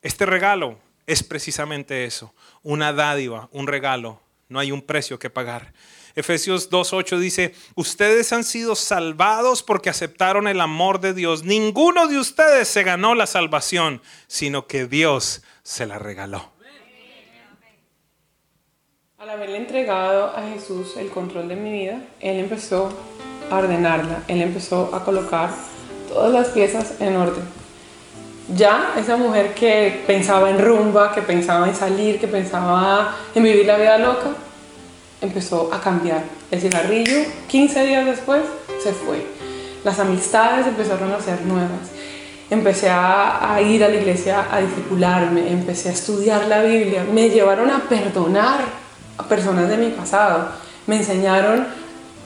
Este 0.00 0.26
regalo 0.26 0.78
es 1.06 1.22
precisamente 1.22 2.04
eso, 2.04 2.34
una 2.62 2.92
dádiva, 2.92 3.48
un 3.52 3.66
regalo. 3.66 4.20
No 4.52 4.58
hay 4.58 4.70
un 4.70 4.82
precio 4.82 5.18
que 5.18 5.30
pagar. 5.30 5.72
Efesios 6.14 6.70
2.8 6.70 7.18
dice, 7.18 7.54
ustedes 7.74 8.32
han 8.34 8.44
sido 8.44 8.76
salvados 8.76 9.62
porque 9.62 9.88
aceptaron 9.88 10.46
el 10.46 10.60
amor 10.60 11.00
de 11.00 11.14
Dios. 11.14 11.42
Ninguno 11.42 12.06
de 12.06 12.18
ustedes 12.18 12.68
se 12.68 12.82
ganó 12.82 13.14
la 13.14 13.26
salvación, 13.26 14.02
sino 14.26 14.66
que 14.66 14.86
Dios 14.86 15.42
se 15.62 15.86
la 15.86 15.98
regaló. 15.98 16.52
Al 19.16 19.30
haberle 19.30 19.56
entregado 19.56 20.36
a 20.36 20.48
Jesús 20.48 20.96
el 20.98 21.08
control 21.08 21.48
de 21.48 21.56
mi 21.56 21.72
vida, 21.72 22.02
Él 22.20 22.38
empezó 22.38 22.92
a 23.50 23.56
ordenarla, 23.56 24.24
Él 24.28 24.42
empezó 24.42 24.94
a 24.94 25.04
colocar 25.04 25.50
todas 26.08 26.32
las 26.32 26.48
piezas 26.48 27.00
en 27.00 27.16
orden. 27.16 27.61
Ya 28.56 28.92
esa 28.98 29.16
mujer 29.16 29.54
que 29.54 30.02
pensaba 30.06 30.50
en 30.50 30.58
rumba, 30.58 31.12
que 31.14 31.22
pensaba 31.22 31.68
en 31.68 31.74
salir, 31.74 32.20
que 32.20 32.28
pensaba 32.28 33.16
en 33.34 33.42
vivir 33.42 33.64
la 33.66 33.78
vida 33.78 33.96
loca, 33.98 34.30
empezó 35.20 35.70
a 35.72 35.80
cambiar. 35.80 36.22
El 36.50 36.60
cigarrillo, 36.60 37.24
15 37.48 37.86
días 37.86 38.04
después, 38.04 38.42
se 38.82 38.92
fue. 38.92 39.24
Las 39.84 39.98
amistades 40.00 40.66
empezaron 40.66 41.12
a 41.12 41.20
ser 41.20 41.40
nuevas. 41.46 41.90
Empecé 42.50 42.90
a, 42.90 43.54
a 43.54 43.62
ir 43.62 43.82
a 43.84 43.88
la 43.88 43.96
iglesia 43.96 44.46
a 44.50 44.60
discipularme, 44.60 45.50
empecé 45.50 45.88
a 45.88 45.92
estudiar 45.92 46.46
la 46.46 46.62
Biblia. 46.62 47.06
Me 47.10 47.30
llevaron 47.30 47.70
a 47.70 47.80
perdonar 47.88 48.60
a 49.16 49.22
personas 49.22 49.68
de 49.70 49.78
mi 49.78 49.88
pasado. 49.90 50.48
Me 50.86 50.96
enseñaron 50.96 51.66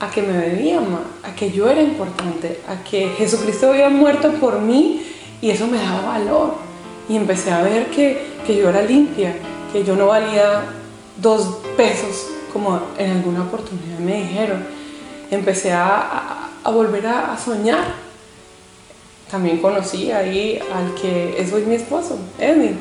a 0.01 0.11
que 0.11 0.23
me 0.23 0.33
debía 0.33 0.81
a 1.23 1.35
que 1.37 1.53
yo 1.53 1.71
era 1.71 1.81
importante, 1.81 2.61
a 2.69 2.83
que 2.83 3.11
Jesucristo 3.11 3.71
había 3.71 3.89
muerto 3.89 4.33
por 4.33 4.61
mí 4.61 5.05
y 5.41 5.51
eso 5.51 5.67
me 5.67 5.79
daba 5.79 6.19
valor. 6.19 6.55
Y 7.09 7.17
empecé 7.17 7.51
a 7.53 7.63
ver 7.63 7.87
que, 7.87 8.27
que 8.47 8.57
yo 8.57 8.69
era 8.69 8.83
limpia, 8.83 9.35
que 9.73 9.85
yo 9.85 9.95
no 9.97 10.07
valía 10.07 10.65
dos 11.21 11.59
pesos 11.77 12.27
como 12.53 12.81
en 12.99 13.11
alguna 13.11 13.43
oportunidad 13.43 13.99
me 13.99 14.23
dijeron. 14.23 14.65
Empecé 15.31 15.73
a, 15.73 16.49
a, 16.65 16.71
volver 16.71 17.07
a, 17.07 17.33
a, 17.33 17.39
soñar. 17.39 17.85
También 19.31 19.59
conocí 19.59 20.11
ahí 20.11 20.59
al 20.73 20.95
que 20.95 21.41
es 21.41 21.53
hoy 21.53 21.65
mi 21.65 21.75
esposo, 21.75 22.19
Edwin. 22.39 22.79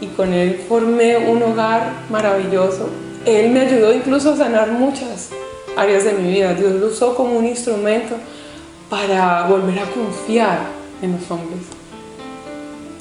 Y 0.00 0.06
con 0.08 0.32
él 0.32 0.62
formé 0.68 1.16
un 1.16 1.42
hogar 1.42 1.92
maravilloso. 2.10 2.88
Él 3.24 3.50
me 3.50 3.60
ayudó 3.60 3.92
incluso 3.92 4.34
a 4.34 4.36
sanar 4.36 4.70
muchas 4.70 5.30
áreas 5.76 6.04
de 6.04 6.12
mi 6.12 6.30
vida. 6.30 6.54
Dios 6.54 6.72
lo 6.74 6.86
usó 6.86 7.14
como 7.14 7.36
un 7.38 7.46
instrumento 7.46 8.14
para 8.88 9.46
volver 9.48 9.80
a 9.80 9.90
confiar 9.90 10.58
en 11.06 11.12
los 11.12 11.30
hombres. 11.30 11.60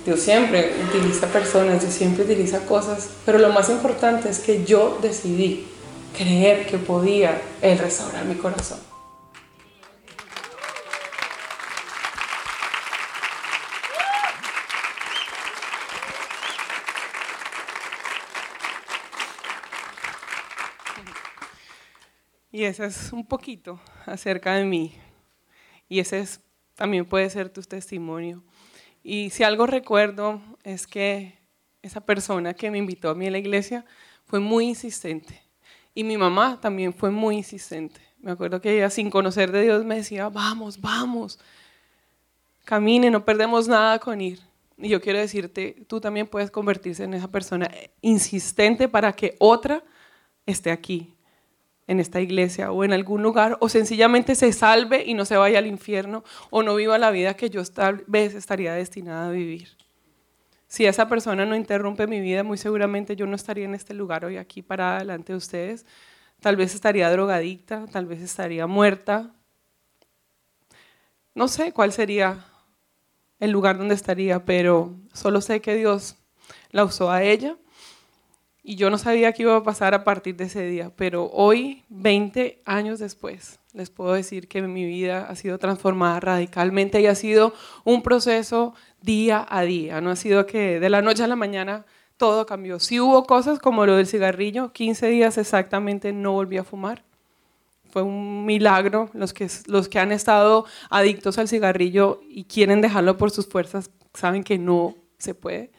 Dios 0.06 0.20
siempre 0.20 0.72
utiliza 0.88 1.28
personas, 1.28 1.82
Dios 1.82 1.94
siempre 1.94 2.24
utiliza 2.24 2.66
cosas, 2.66 3.10
pero 3.26 3.40
lo 3.40 3.50
más 3.50 3.70
importante 3.70 4.30
es 4.30 4.40
que 4.40 4.64
yo 4.64 5.00
decidí 5.02 5.68
creer 6.16 6.68
que 6.68 6.78
podía 6.78 7.42
Él 7.62 7.78
restaurar 7.80 8.24
mi 8.26 8.36
corazón. 8.36 8.80
Y 22.52 22.64
ese 22.64 22.86
es 22.86 23.12
un 23.12 23.28
poquito 23.28 23.82
acerca 24.06 24.54
de 24.54 24.64
mí. 24.64 24.96
Y 25.90 26.00
ese 26.00 26.20
es, 26.20 26.40
también 26.76 27.06
puede 27.06 27.30
ser 27.30 27.50
tu 27.50 27.62
testimonio. 27.62 28.44
Y 29.04 29.30
si 29.30 29.44
algo 29.44 29.66
recuerdo 29.66 30.42
es 30.64 30.88
que 30.88 31.38
esa 31.82 32.02
persona 32.02 32.54
que 32.54 32.72
me 32.72 32.78
invitó 32.78 33.10
a 33.10 33.16
mí 33.16 33.28
a 33.28 33.32
la 33.32 33.38
iglesia 33.38 33.86
fue 34.26 34.40
muy 34.40 34.66
insistente. 34.66 35.42
Y 35.94 36.04
mi 36.04 36.18
mamá 36.18 36.60
también 36.60 36.94
fue 36.94 37.12
muy 37.12 37.38
insistente. 37.38 38.02
Me 38.20 38.32
acuerdo 38.32 38.60
que 38.60 38.76
ella 38.76 38.90
sin 38.90 39.10
conocer 39.10 39.52
de 39.52 39.62
Dios 39.62 39.86
me 39.86 39.96
decía, 39.96 40.28
vamos, 40.30 40.82
vamos, 40.82 41.40
camine, 42.66 43.12
no 43.12 43.24
perdemos 43.24 43.68
nada 43.68 44.00
con 44.00 44.20
ir. 44.20 44.40
Y 44.78 44.90
yo 44.90 45.00
quiero 45.00 45.20
decirte, 45.20 45.86
tú 45.88 46.02
también 46.02 46.28
puedes 46.28 46.52
convertirse 46.52 47.04
en 47.04 47.14
esa 47.14 47.30
persona 47.30 47.72
insistente 48.02 48.90
para 48.90 49.14
que 49.14 49.36
otra 49.40 49.84
esté 50.46 50.72
aquí, 50.72 51.15
en 51.88 52.00
esta 52.00 52.20
iglesia 52.20 52.72
o 52.72 52.84
en 52.84 52.94
algún 52.94 53.22
lugar, 53.22 53.58
o 53.60 53.70
sencillamente 53.70 54.36
se 54.36 54.52
salve 54.54 55.04
y 55.06 55.14
no 55.14 55.26
se 55.26 55.38
vaya 55.38 55.60
al 55.60 55.68
infierno, 55.68 56.24
o 56.50 56.64
no 56.64 56.76
viva 56.76 56.98
la 56.98 57.12
vida 57.12 57.36
que 57.36 57.50
yo 57.50 57.64
tal 57.66 58.04
vez 58.08 58.34
estaría 58.34 58.74
destinada 58.74 59.28
a 59.28 59.32
vivir. 59.32 59.70
Si 60.68 60.86
esa 60.86 61.08
persona 61.08 61.46
no 61.46 61.56
interrumpe 61.56 62.08
mi 62.08 62.20
vida, 62.20 62.44
muy 62.44 62.58
seguramente 62.58 63.16
yo 63.16 63.28
no 63.28 63.36
estaría 63.36 63.66
en 63.66 63.76
este 63.76 63.94
lugar 63.94 64.26
hoy 64.26 64.38
aquí 64.38 64.62
parada 64.62 65.00
delante 65.00 65.34
de 65.34 65.38
ustedes. 65.38 65.86
Tal 66.42 66.56
vez 66.56 66.74
estaría 66.74 67.10
drogadicta, 67.12 67.86
tal 67.92 68.08
vez 68.08 68.22
estaría 68.22 68.68
muerta. 68.68 69.32
No 71.34 71.48
sé 71.48 71.72
cuál 71.72 71.94
sería 71.94 72.46
el 73.40 73.52
lugar 73.52 73.78
donde 73.78 73.96
estaría, 73.96 74.44
pero 74.44 74.96
solo 75.14 75.40
sé 75.40 75.62
que 75.62 75.76
Dios 75.76 76.18
la 76.72 76.84
usó 76.84 77.12
a 77.12 77.24
ella 77.24 77.58
y 78.68 78.78
yo 78.78 78.90
no 78.90 78.98
sabía 78.98 79.32
qué 79.32 79.44
iba 79.44 79.56
a 79.56 79.64
pasar 79.64 79.94
a 79.94 80.04
partir 80.04 80.36
de 80.36 80.46
ese 80.46 80.66
día, 80.66 80.92
pero 80.96 81.30
hoy, 81.32 81.84
20 81.90 82.64
años 82.66 82.98
después, 82.98 83.60
les 83.74 83.92
puedo 83.92 84.14
decir 84.14 84.48
que 84.48 84.60
mi 84.64 84.86
vida 84.86 85.28
ha 85.30 85.36
sido 85.36 85.60
transformada 85.60 86.20
radicalmente 86.20 87.00
y 87.00 87.06
ha 87.06 87.14
sido 87.14 87.54
un 87.84 88.02
proceso 88.02 88.74
día 89.04 89.46
a 89.48 89.62
día. 89.62 90.02
No 90.02 90.10
ha 90.10 90.16
sido 90.16 90.48
que 90.48 90.80
de 90.80 90.90
la 90.90 91.04
noche 91.04 91.24
a 91.24 91.28
la 91.28 91.36
mañana 91.36 91.86
todo 92.18 92.48
cambió. 92.48 92.80
Sí 92.80 93.00
hubo 93.00 93.26
cosas 93.26 93.60
como 93.60 93.86
lo 93.86 93.98
del 93.98 94.08
cigarrillo, 94.08 94.74
15 94.74 95.10
días 95.10 95.38
exactamente 95.38 96.12
no 96.12 96.32
volví 96.32 96.58
a 96.58 96.64
fumar. 96.64 97.04
Fue 97.92 98.02
un 98.02 98.46
milagro. 98.46 99.12
Los 99.14 99.32
que, 99.34 99.48
los 99.68 99.88
que 99.90 100.00
han 100.00 100.12
estado 100.12 100.66
adictos 100.90 101.38
al 101.38 101.48
cigarrillo 101.48 102.20
y 102.28 102.46
quieren 102.46 102.82
dejarlo 102.82 103.16
por 103.16 103.30
sus 103.30 103.46
fuerzas 103.46 103.92
saben 104.16 104.44
que 104.44 104.58
no 104.58 104.96
se 105.20 105.36
puede 105.36 105.72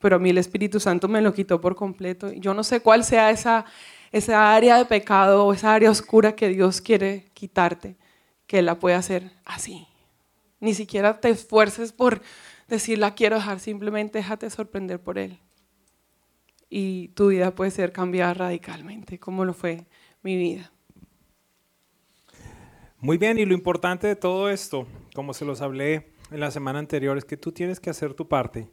pero 0.00 0.16
a 0.16 0.18
mí 0.18 0.30
el 0.30 0.38
Espíritu 0.38 0.80
Santo 0.80 1.08
me 1.08 1.20
lo 1.20 1.32
quitó 1.32 1.60
por 1.60 1.74
completo. 1.74 2.32
Yo 2.32 2.54
no 2.54 2.62
sé 2.62 2.80
cuál 2.80 3.04
sea 3.04 3.30
esa, 3.30 3.64
esa 4.12 4.54
área 4.54 4.78
de 4.78 4.84
pecado 4.84 5.44
o 5.44 5.52
esa 5.52 5.74
área 5.74 5.90
oscura 5.90 6.34
que 6.34 6.48
Dios 6.48 6.80
quiere 6.80 7.26
quitarte, 7.34 7.96
que 8.46 8.60
Él 8.60 8.66
la 8.66 8.78
puede 8.78 8.96
hacer 8.96 9.32
así. 9.44 9.86
Ni 10.60 10.74
siquiera 10.74 11.20
te 11.20 11.30
esfuerces 11.30 11.92
por 11.92 12.22
decir 12.68 12.98
la 12.98 13.14
quiero 13.14 13.36
dejar, 13.36 13.60
simplemente 13.60 14.18
déjate 14.18 14.50
sorprender 14.50 15.00
por 15.00 15.18
Él. 15.18 15.38
Y 16.70 17.08
tu 17.08 17.28
vida 17.28 17.54
puede 17.54 17.70
ser 17.70 17.92
cambiada 17.92 18.34
radicalmente, 18.34 19.18
como 19.18 19.44
lo 19.44 19.54
fue 19.54 19.86
mi 20.22 20.36
vida. 20.36 20.70
Muy 23.00 23.16
bien, 23.16 23.38
y 23.38 23.46
lo 23.46 23.54
importante 23.54 24.06
de 24.06 24.16
todo 24.16 24.50
esto, 24.50 24.86
como 25.14 25.32
se 25.32 25.44
los 25.44 25.60
hablé 25.60 26.12
en 26.30 26.40
la 26.40 26.50
semana 26.50 26.78
anterior, 26.78 27.16
es 27.16 27.24
que 27.24 27.36
tú 27.36 27.52
tienes 27.52 27.80
que 27.80 27.90
hacer 27.90 28.12
tu 28.12 28.28
parte 28.28 28.68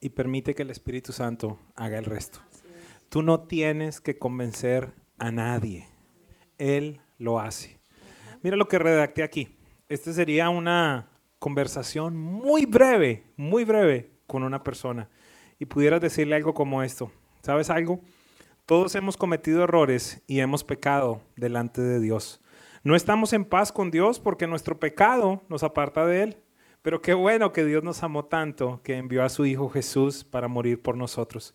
y 0.00 0.10
permite 0.10 0.54
que 0.54 0.62
el 0.62 0.70
Espíritu 0.70 1.12
Santo 1.12 1.58
haga 1.74 1.98
el 1.98 2.04
resto. 2.04 2.40
Tú 3.08 3.22
no 3.22 3.40
tienes 3.40 4.00
que 4.00 4.18
convencer 4.18 4.92
a 5.18 5.30
nadie. 5.30 5.88
Él 6.58 7.00
lo 7.18 7.40
hace. 7.40 7.80
Mira 8.42 8.56
lo 8.56 8.68
que 8.68 8.78
redacté 8.78 9.22
aquí. 9.22 9.56
Esta 9.88 10.12
sería 10.12 10.50
una 10.50 11.08
conversación 11.38 12.16
muy 12.16 12.66
breve, 12.66 13.24
muy 13.36 13.64
breve 13.64 14.10
con 14.26 14.42
una 14.42 14.62
persona. 14.62 15.08
Y 15.58 15.64
pudieras 15.64 16.00
decirle 16.00 16.36
algo 16.36 16.54
como 16.54 16.82
esto. 16.82 17.10
¿Sabes 17.42 17.70
algo? 17.70 18.00
Todos 18.66 18.94
hemos 18.94 19.16
cometido 19.16 19.64
errores 19.64 20.22
y 20.26 20.40
hemos 20.40 20.62
pecado 20.62 21.22
delante 21.36 21.80
de 21.80 22.00
Dios. 22.00 22.40
No 22.84 22.94
estamos 22.94 23.32
en 23.32 23.44
paz 23.44 23.72
con 23.72 23.90
Dios 23.90 24.20
porque 24.20 24.46
nuestro 24.46 24.78
pecado 24.78 25.42
nos 25.48 25.62
aparta 25.62 26.06
de 26.06 26.22
Él. 26.22 26.36
Pero 26.82 27.02
qué 27.02 27.14
bueno 27.14 27.52
que 27.52 27.64
Dios 27.64 27.82
nos 27.82 28.02
amó 28.02 28.24
tanto 28.26 28.80
que 28.82 28.96
envió 28.96 29.24
a 29.24 29.28
su 29.28 29.46
Hijo 29.46 29.68
Jesús 29.68 30.24
para 30.24 30.48
morir 30.48 30.80
por 30.80 30.96
nosotros. 30.96 31.54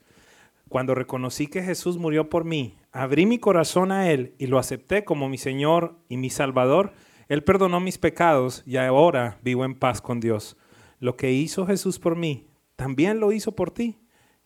Cuando 0.69 0.95
reconocí 0.95 1.47
que 1.47 1.61
Jesús 1.61 1.97
murió 1.97 2.29
por 2.29 2.45
mí, 2.45 2.77
abrí 2.91 3.25
mi 3.25 3.37
corazón 3.37 3.91
a 3.91 4.09
Él 4.11 4.33
y 4.37 4.47
lo 4.47 4.57
acepté 4.57 5.03
como 5.03 5.29
mi 5.29 5.37
Señor 5.37 5.95
y 6.09 6.17
mi 6.17 6.29
Salvador, 6.29 6.93
Él 7.29 7.43
perdonó 7.43 7.79
mis 7.79 7.97
pecados 7.97 8.63
y 8.65 8.77
ahora 8.77 9.39
vivo 9.43 9.65
en 9.65 9.75
paz 9.75 10.01
con 10.01 10.19
Dios. 10.19 10.57
Lo 10.99 11.15
que 11.15 11.31
hizo 11.31 11.65
Jesús 11.65 11.99
por 11.99 12.15
mí, 12.15 12.47
también 12.75 13.19
lo 13.19 13.31
hizo 13.31 13.53
por 13.53 13.71
ti. 13.71 13.99